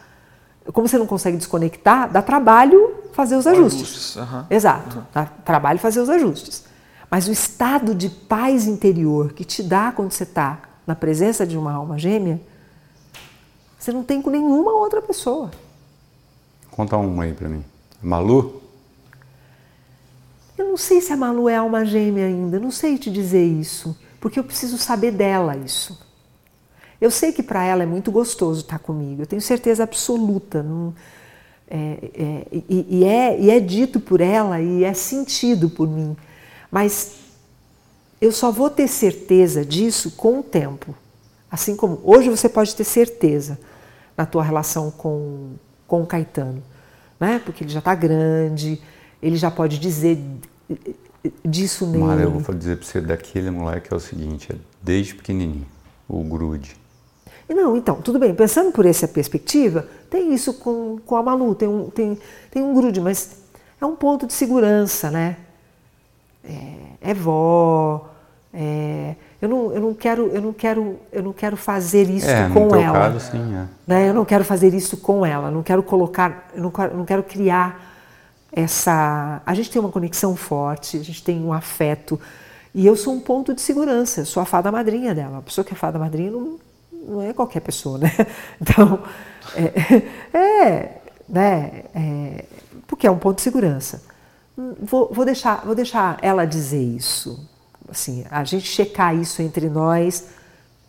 [0.72, 3.84] como você não consegue desconectar, dá trabalho fazer os ajustes.
[3.84, 4.48] Ajustes, aham.
[4.50, 6.64] Exato, dá trabalho fazer os ajustes.
[7.12, 11.56] Mas o estado de paz interior que te dá quando você está na presença de
[11.56, 12.41] uma alma gêmea,
[13.84, 15.52] você não tem com nenhuma outra pessoa.
[16.72, 17.62] Conta uma aí pra mim.
[18.02, 18.62] Malu?
[20.58, 23.98] Eu não sei se a Malu é alma gêmea ainda, não sei te dizer isso,
[24.22, 26.00] porque eu preciso saber dela isso.
[27.02, 30.64] Eu sei que para ela é muito gostoso estar comigo, eu tenho certeza absoluta.
[30.64, 30.94] não-
[31.70, 36.16] é- é- e, e é, e é dito por ela e é sentido por mim,
[36.72, 37.14] mas
[38.22, 40.94] eu só vou ter certeza disso com o tempo.
[41.50, 43.58] Assim como hoje você pode ter certeza
[44.18, 45.53] na tua relação com,
[45.88, 46.64] com o Caetano,
[47.20, 47.41] né?
[47.43, 48.82] porque ele já está grande,
[49.22, 50.20] ele já pode dizer
[51.43, 52.03] disso nele.
[52.03, 55.66] Mara, eu vou dizer pra você daquele moleque é o seguinte, é desde pequenininho,
[56.07, 56.76] o grude.
[57.49, 61.68] Não, então, tudo bem, pensando por essa perspectiva, tem isso com, com a Malu, tem
[61.68, 62.18] um, tem,
[62.49, 63.43] tem um grude, mas
[63.80, 65.38] é um ponto de segurança, né?
[66.43, 68.09] É, é vó,
[68.53, 72.48] é, eu, não, eu, não quero, eu, não quero, eu não quero fazer isso é,
[72.48, 73.12] com ela.
[73.12, 73.66] Caso, sim, é.
[73.86, 74.10] né?
[74.10, 77.24] Eu não quero fazer isso com ela, não quero colocar, eu não quero, não quero
[77.24, 77.94] criar
[78.54, 79.41] essa.
[79.46, 82.18] A gente tem uma conexão forte, a gente tem um afeto.
[82.74, 85.39] E eu sou um ponto de segurança, sou a fada madrinha dela.
[85.39, 86.58] A pessoa que é fada madrinha não,
[87.06, 88.12] não é qualquer pessoa, né?
[88.62, 89.04] Então,
[89.58, 91.84] é, é né?
[91.94, 92.46] É,
[92.88, 94.02] porque é um ponto de segurança.
[94.82, 97.52] Vou, vou, deixar, vou deixar ela dizer isso.
[97.90, 100.28] Assim, a gente checar isso entre nós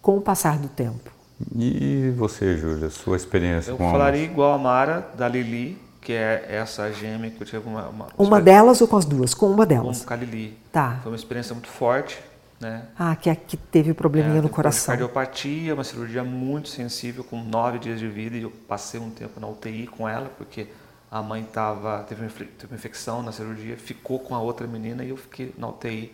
[0.01, 1.11] com o passar do tempo.
[1.55, 6.13] E você, Júlia, sua experiência eu com Eu falaria igual a Mara, da Lili, que
[6.13, 7.89] é essa gêmea que eu tive uma...
[7.89, 9.35] Uma, uma delas ou com as duas?
[9.35, 10.05] Com uma delas.
[10.05, 10.57] Com a Lili.
[10.71, 11.01] Tá.
[11.03, 12.21] Foi uma experiência muito forte,
[12.61, 12.85] né?
[12.99, 14.87] Ah, que, é, que teve probleminha é, no coração.
[14.87, 19.41] Cardiopatia, uma cirurgia muito sensível, com nove dias de vida, e eu passei um tempo
[19.41, 20.69] na UTI com ela, porque
[21.11, 25.05] a mãe tava, teve, uma, teve uma infecção na cirurgia, ficou com a outra menina
[25.05, 26.13] e eu fiquei na UTI.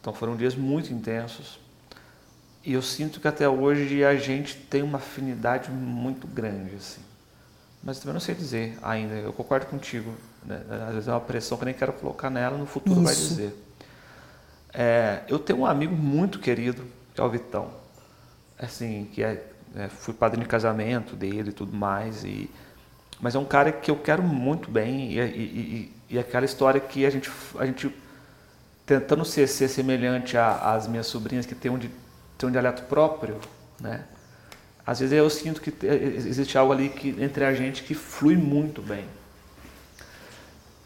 [0.00, 1.58] Então foram dias muito intensos.
[2.64, 7.00] E eu sinto que até hoje a gente tem uma afinidade muito grande, assim.
[7.82, 10.12] Mas também não sei dizer ainda, eu concordo contigo.
[10.44, 10.60] Né?
[10.88, 13.04] Às vezes é uma pressão que eu nem quero colocar nela, no futuro Isso.
[13.04, 13.56] vai dizer.
[14.72, 16.84] É, eu tenho um amigo muito querido,
[17.14, 17.70] que é o Vitão.
[18.58, 22.24] Assim, que é, é, fui padrinho de casamento dele e tudo mais.
[22.24, 22.50] E,
[23.18, 25.12] mas é um cara que eu quero muito bem.
[25.12, 27.90] E, e, e, e aquela história que a gente, a gente
[28.90, 33.38] tentando ser, ser semelhante às minhas sobrinhas que tem um, tem um dialeto próprio,
[33.80, 34.04] né?
[34.84, 38.82] Às vezes eu sinto que existe algo ali que, entre a gente que flui muito
[38.82, 39.04] bem.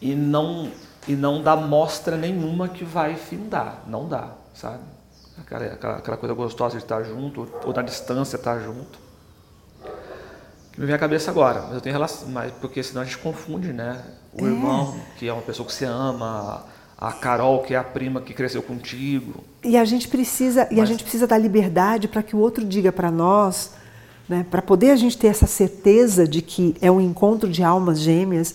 [0.03, 0.71] E não,
[1.09, 3.83] e não dá mostra nenhuma que vai findar.
[3.87, 4.83] Não dá, sabe?
[5.39, 8.99] Aquela, aquela, aquela coisa gostosa de estar junto, ou na distância estar junto.
[10.73, 13.17] Que me vem à cabeça agora, mas eu tenho relação, mas porque senão a gente
[13.17, 14.05] confunde, né?
[14.35, 14.51] O é.
[14.51, 16.67] irmão, que é uma pessoa que você ama,
[17.05, 19.45] a Carol, que é a prima que cresceu contigo.
[19.63, 20.79] E a gente precisa, mas...
[20.79, 23.73] e a gente precisa dar liberdade para que o outro diga para nós,
[24.29, 28.01] né, para poder a gente ter essa certeza de que é um encontro de almas
[28.01, 28.55] gêmeas,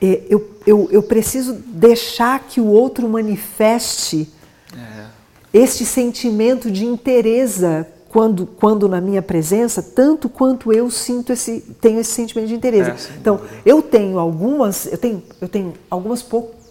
[0.00, 4.28] é, eu, eu, eu preciso deixar que o outro manifeste
[4.74, 5.06] é.
[5.52, 7.64] este sentimento de interesse
[8.08, 13.10] quando, quando na minha presença, tanto quanto eu sinto esse, tenho esse sentimento de interesse.
[13.10, 16.22] É, então, eu tenho algumas, eu tenho, eu tenho algumas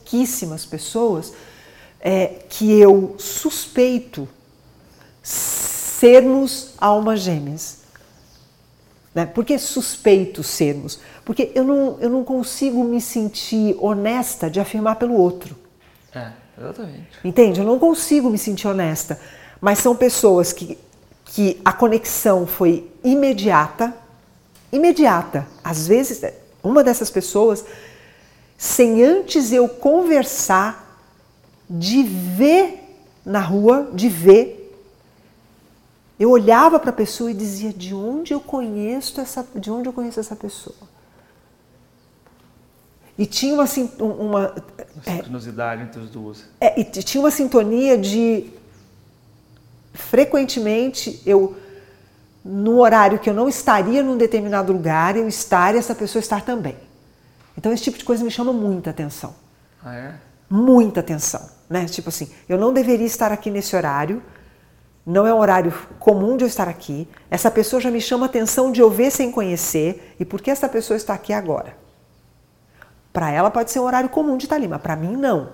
[0.04, 1.34] pouquíssimas pessoas
[1.99, 4.28] é, que eu suspeito
[5.24, 7.84] sermos almas gêmeas.
[9.16, 9.26] Né?
[9.26, 10.99] Por que suspeito sermos?
[11.24, 15.56] Porque eu não, eu não consigo me sentir honesta de afirmar pelo outro.
[16.14, 17.08] É, exatamente.
[17.24, 17.60] Entende?
[17.62, 19.20] Eu não consigo me sentir honesta.
[19.62, 20.78] Mas são pessoas que,
[21.24, 23.95] que a conexão foi imediata.
[24.72, 25.47] Imediata.
[25.64, 26.22] Às vezes,
[26.62, 27.64] uma dessas pessoas,
[28.64, 30.82] sem antes eu conversar,
[31.70, 32.80] de ver
[33.26, 34.61] na rua, de ver
[36.18, 39.91] eu olhava para a pessoa e dizia de onde eu conheço essa, de onde eu
[39.91, 40.88] conheço essa pessoa.
[43.18, 43.66] E tinha uma,
[43.99, 44.55] uma
[45.03, 46.01] sincronicidade é, entre.
[46.61, 48.49] É, e tinha uma sintonia de
[49.93, 51.57] frequentemente eu
[52.45, 56.45] no horário que eu não estaria num determinado lugar, eu estar e essa pessoa estar
[56.45, 56.78] também.
[57.58, 59.36] Então esse tipo de coisa me chama muita atenção.
[59.84, 60.16] Ah, é?
[60.49, 61.86] Muita atenção, né?
[61.86, 64.22] Tipo assim, eu não deveria estar aqui nesse horário,
[65.06, 67.08] não é um horário comum de eu estar aqui.
[67.30, 70.16] Essa pessoa já me chama atenção de eu ver sem conhecer.
[70.20, 71.76] E por que essa pessoa está aqui agora?
[73.12, 75.49] Para ela pode ser um horário comum de estar ali, mas para mim não.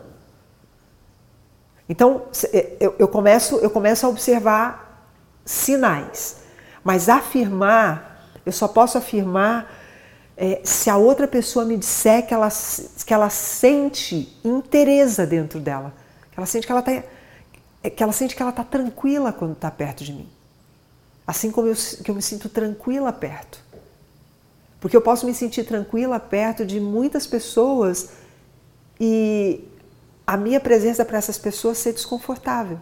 [1.89, 5.03] Então é, eu, eu, começo, eu começo a observar
[5.43, 6.37] sinais.
[6.83, 9.78] Mas afirmar, eu só posso afirmar
[10.41, 12.47] é, se a outra pessoa me disser que ela,
[13.05, 15.93] que ela sente interesse dentro dela.
[16.31, 17.03] Que ela sente que ela está
[17.81, 20.29] que ela sente que ela está tranquila quando está perto de mim.
[21.27, 23.61] Assim como eu, que eu me sinto tranquila perto.
[24.79, 28.09] Porque eu posso me sentir tranquila perto de muitas pessoas
[28.99, 29.63] e
[30.25, 32.79] a minha presença para essas pessoas ser desconfortável.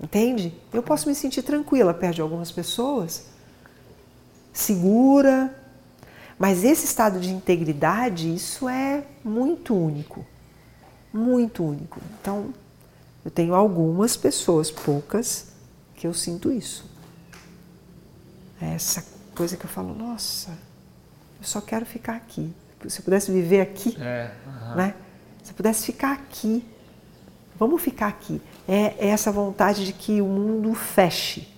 [0.00, 0.54] Entende?
[0.72, 3.26] Eu posso me sentir tranquila perto de algumas pessoas,
[4.58, 5.54] segura,
[6.38, 10.24] mas esse estado de integridade, isso é muito único
[11.16, 12.00] muito único.
[12.20, 12.52] Então,
[13.24, 15.48] eu tenho algumas pessoas, poucas,
[15.94, 16.84] que eu sinto isso.
[18.60, 19.04] Essa
[19.34, 22.52] coisa que eu falo, nossa, eu só quero ficar aqui.
[22.86, 24.30] Se eu pudesse viver aqui, é,
[24.76, 24.94] né?
[25.42, 26.64] Se eu pudesse ficar aqui,
[27.58, 28.40] vamos ficar aqui.
[28.68, 31.48] É, é essa vontade de que o mundo feche.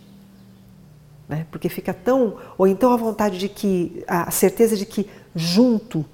[1.29, 1.47] Né?
[1.51, 2.37] Porque fica tão.
[2.57, 4.03] Ou então a vontade de que.
[4.07, 6.05] a certeza de que junto.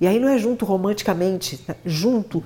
[0.00, 1.76] E aí não é junto romanticamente, né?
[1.84, 2.42] junto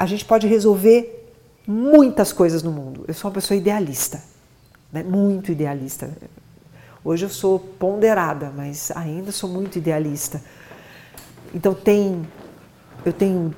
[0.00, 1.30] a gente pode resolver
[1.66, 3.04] muitas coisas no mundo.
[3.06, 4.22] Eu sou uma pessoa idealista,
[4.90, 5.02] né?
[5.02, 6.10] muito idealista.
[7.04, 10.42] Hoje eu sou ponderada, mas ainda sou muito idealista.
[11.54, 12.26] Então tem,
[13.04, 13.54] eu tenho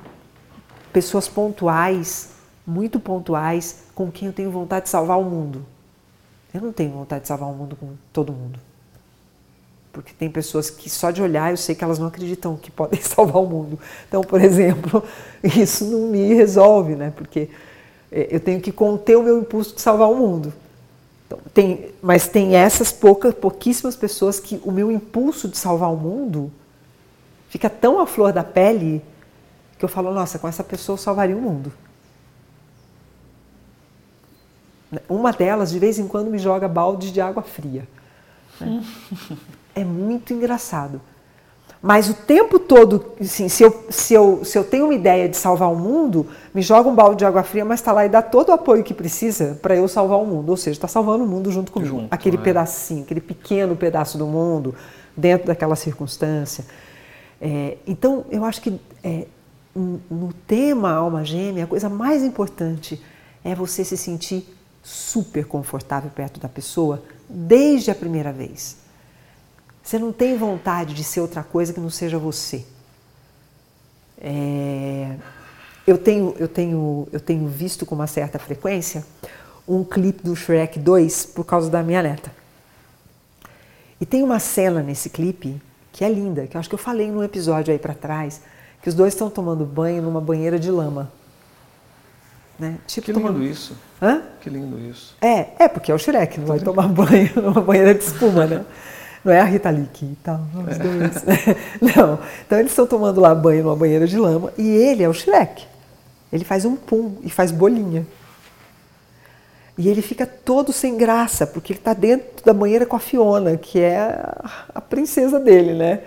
[0.91, 2.31] pessoas pontuais,
[2.67, 5.65] muito pontuais, com quem eu tenho vontade de salvar o mundo.
[6.53, 8.59] Eu não tenho vontade de salvar o mundo com todo mundo.
[9.91, 12.99] Porque tem pessoas que só de olhar eu sei que elas não acreditam que podem
[13.01, 13.79] salvar o mundo.
[14.07, 15.03] Então, por exemplo,
[15.43, 17.11] isso não me resolve, né?
[17.15, 17.49] Porque
[18.11, 20.53] é, eu tenho que conter o meu impulso de salvar o mundo.
[21.25, 25.97] Então, tem, mas tem essas poucas, pouquíssimas pessoas que o meu impulso de salvar o
[25.97, 26.51] mundo
[27.49, 29.01] fica tão à flor da pele
[29.77, 31.71] que eu falo, nossa, com essa pessoa eu salvaria o mundo.
[35.09, 37.87] Uma delas, de vez em quando, me joga balde de água fria.
[38.59, 38.83] Né?
[39.75, 41.01] É muito engraçado.
[41.81, 45.35] Mas o tempo todo, assim, se, eu, se, eu, se eu tenho uma ideia de
[45.35, 48.21] salvar o mundo, me joga um balde de água fria, mas está lá e dá
[48.21, 50.49] todo o apoio que precisa para eu salvar o mundo.
[50.49, 52.01] Ou seja, está salvando o mundo junto comigo.
[52.01, 52.39] Junto, aquele é.
[52.39, 54.73] pedacinho, aquele pequeno pedaço do mundo,
[55.17, 56.63] dentro daquela circunstância.
[57.41, 59.25] É, então, eu acho que é,
[59.75, 63.01] no tema alma gêmea, a coisa mais importante
[63.43, 64.47] é você se sentir
[64.83, 68.77] super confortável perto da pessoa desde a primeira vez.
[69.81, 72.65] Você não tem vontade de ser outra coisa que não seja você.
[74.19, 75.15] É,
[75.87, 79.05] eu, tenho, eu, tenho, eu tenho visto com uma certa frequência
[79.67, 82.31] um clipe do Shrek 2 por causa da minha neta.
[83.99, 85.61] E tem uma cena nesse clipe
[85.91, 88.41] que é linda, que eu acho que eu falei num episódio aí para trás,
[88.81, 91.11] que os dois estão tomando banho numa banheira de lama.
[92.63, 92.77] Né?
[92.87, 93.43] Tipo, que lindo tomando...
[93.43, 93.75] isso.
[94.01, 94.21] Hã?
[94.39, 95.17] Que lindo isso.
[95.21, 98.63] É, é porque é o Shrek, não vai tomar banho numa banheira de espuma, né?
[99.23, 100.79] Não é a Rita Lee e tal, os é.
[100.79, 101.23] dois.
[101.95, 102.19] Não.
[102.45, 105.65] Então eles estão tomando lá banho numa banheira de lama e ele é o Shrek.
[106.31, 108.05] Ele faz um pum e faz bolinha.
[109.77, 113.55] E ele fica todo sem graça, porque ele está dentro da banheira com a Fiona,
[113.55, 113.97] que é
[114.75, 116.01] a princesa dele, né?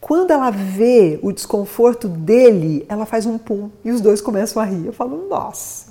[0.00, 4.64] Quando ela vê o desconforto dele, ela faz um pum e os dois começam a
[4.64, 4.86] rir.
[4.86, 5.87] Eu falo, nossa.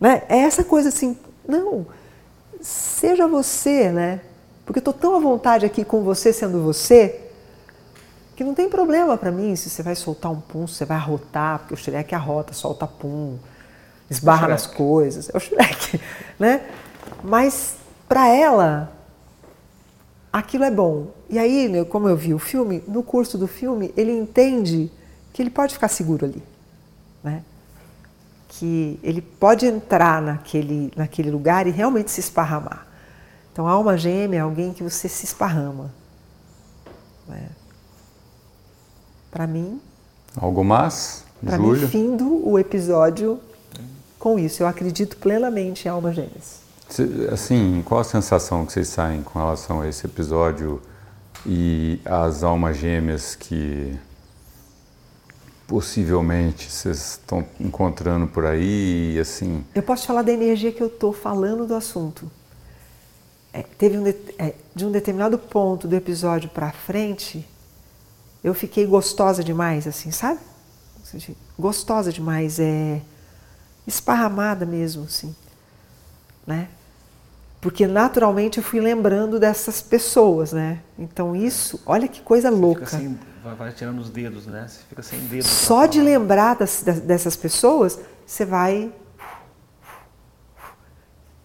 [0.00, 0.22] Né?
[0.28, 1.16] É essa coisa assim,
[1.46, 1.86] não,
[2.60, 4.20] seja você, né?
[4.64, 7.20] Porque eu estou tão à vontade aqui com você sendo você,
[8.34, 10.96] que não tem problema para mim se você vai soltar um pum, se você vai
[10.96, 13.38] arrotar, porque o Shrek arrota, solta pum,
[14.10, 15.30] esbarra nas coisas.
[15.32, 16.00] É o Shrek,
[16.38, 16.62] né?
[17.22, 17.76] Mas
[18.08, 18.92] para ela,
[20.32, 21.08] aquilo é bom.
[21.28, 24.90] E aí, né, como eu vi o filme, no curso do filme, ele entende
[25.32, 26.42] que ele pode ficar seguro ali,
[27.22, 27.42] né?
[28.58, 32.86] Que ele pode entrar naquele, naquele lugar e realmente se esparramar.
[33.52, 35.90] Então, alma gêmea é alguém que você se esparrama.
[37.28, 37.48] Né?
[39.30, 39.80] Para mim.
[40.36, 41.24] Algo mais?
[41.44, 43.40] Para mim, findo o episódio
[44.18, 44.62] com isso.
[44.62, 46.60] Eu acredito plenamente em almas gêmeas.
[47.32, 50.80] Assim, qual a sensação que vocês saem com relação a esse episódio
[51.46, 53.98] e as almas gêmeas que
[55.66, 59.64] possivelmente vocês estão encontrando por aí, assim?
[59.74, 62.30] Eu posso falar da energia que eu estou falando do assunto.
[63.52, 67.46] É, teve um de, é, de um determinado ponto do episódio para frente,
[68.42, 70.40] eu fiquei gostosa demais, assim, sabe?
[71.58, 73.00] Gostosa demais, é
[73.86, 75.34] esparramada mesmo, assim
[76.46, 76.68] né?
[77.60, 80.80] Porque naturalmente eu fui lembrando dessas pessoas, né?
[80.98, 82.84] Então isso, olha que coisa louca.
[82.84, 84.66] Assim, vai, vai, tirando os dedos, né?
[84.66, 85.46] Você fica sem dedos.
[85.46, 88.92] Só de lembrar das, dessas pessoas, você vai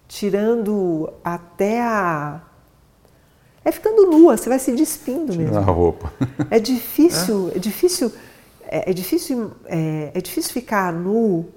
[0.08, 2.42] tirando até a
[3.64, 5.54] é ficando nua, você vai se despindo mesmo.
[5.54, 6.12] Na roupa.
[6.50, 8.12] É difícil, é, é difícil,
[8.64, 11.50] é, é difícil, é, é difícil ficar nu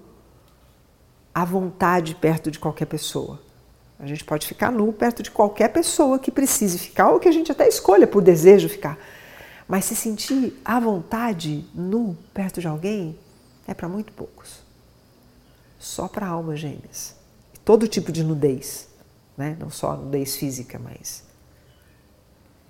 [1.33, 3.41] à vontade perto de qualquer pessoa.
[3.99, 7.33] A gente pode ficar nu perto de qualquer pessoa que precise ficar ou que a
[7.33, 8.99] gente até escolha por desejo ficar.
[9.69, 13.19] Mas se sentir à vontade nu perto de alguém
[13.67, 14.61] é para muito poucos.
[15.79, 17.17] Só para almas gêmeas.
[17.65, 18.89] Todo tipo de nudez,
[19.37, 19.57] né?
[19.59, 21.25] não só nudez física, mas.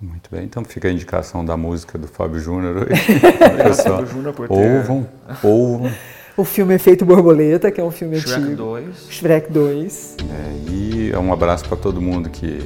[0.00, 3.02] Muito bem, então fica a indicação da música do Fábio Júnior hoje.
[3.82, 4.54] Fábio Júnior por ter...
[4.54, 5.08] Ouvam,
[5.42, 5.92] ouvam.
[6.36, 8.56] O filme Efeito Borboleta, que é um filme Shrek antigo.
[8.56, 8.96] 2.
[9.10, 10.16] Shrek 2.
[10.18, 12.58] É, e um abraço para todo mundo que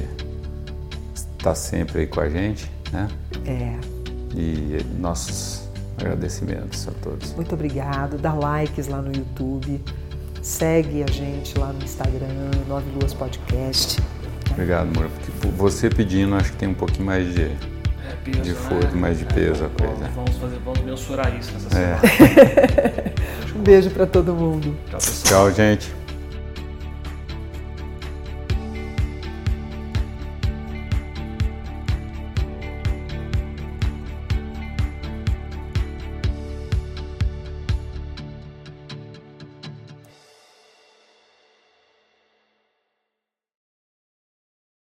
[1.13, 3.07] está sempre aí com a gente, né?
[3.45, 3.96] É.
[4.35, 5.67] E nossos
[5.99, 7.33] agradecimentos a todos.
[7.33, 8.17] Muito obrigado.
[8.17, 9.83] Dá likes lá no YouTube.
[10.41, 12.27] Segue a gente lá no Instagram,
[12.67, 13.99] Nove Luas Podcast.
[13.99, 14.07] Né?
[14.51, 15.09] Obrigado, amor.
[15.25, 17.55] Tipo, você pedindo, acho que tem um pouquinho mais de, É,
[18.23, 18.55] peso, de né?
[18.55, 19.95] força, mais de peso a coisa.
[19.95, 21.97] Vamos, vamos fazer, vamos mensurar isso nessa É.
[21.97, 23.17] semana.
[23.57, 24.77] Um beijo para todo mundo.
[24.89, 25.47] Tchau, pessoal.
[25.49, 25.91] Tchau, gente.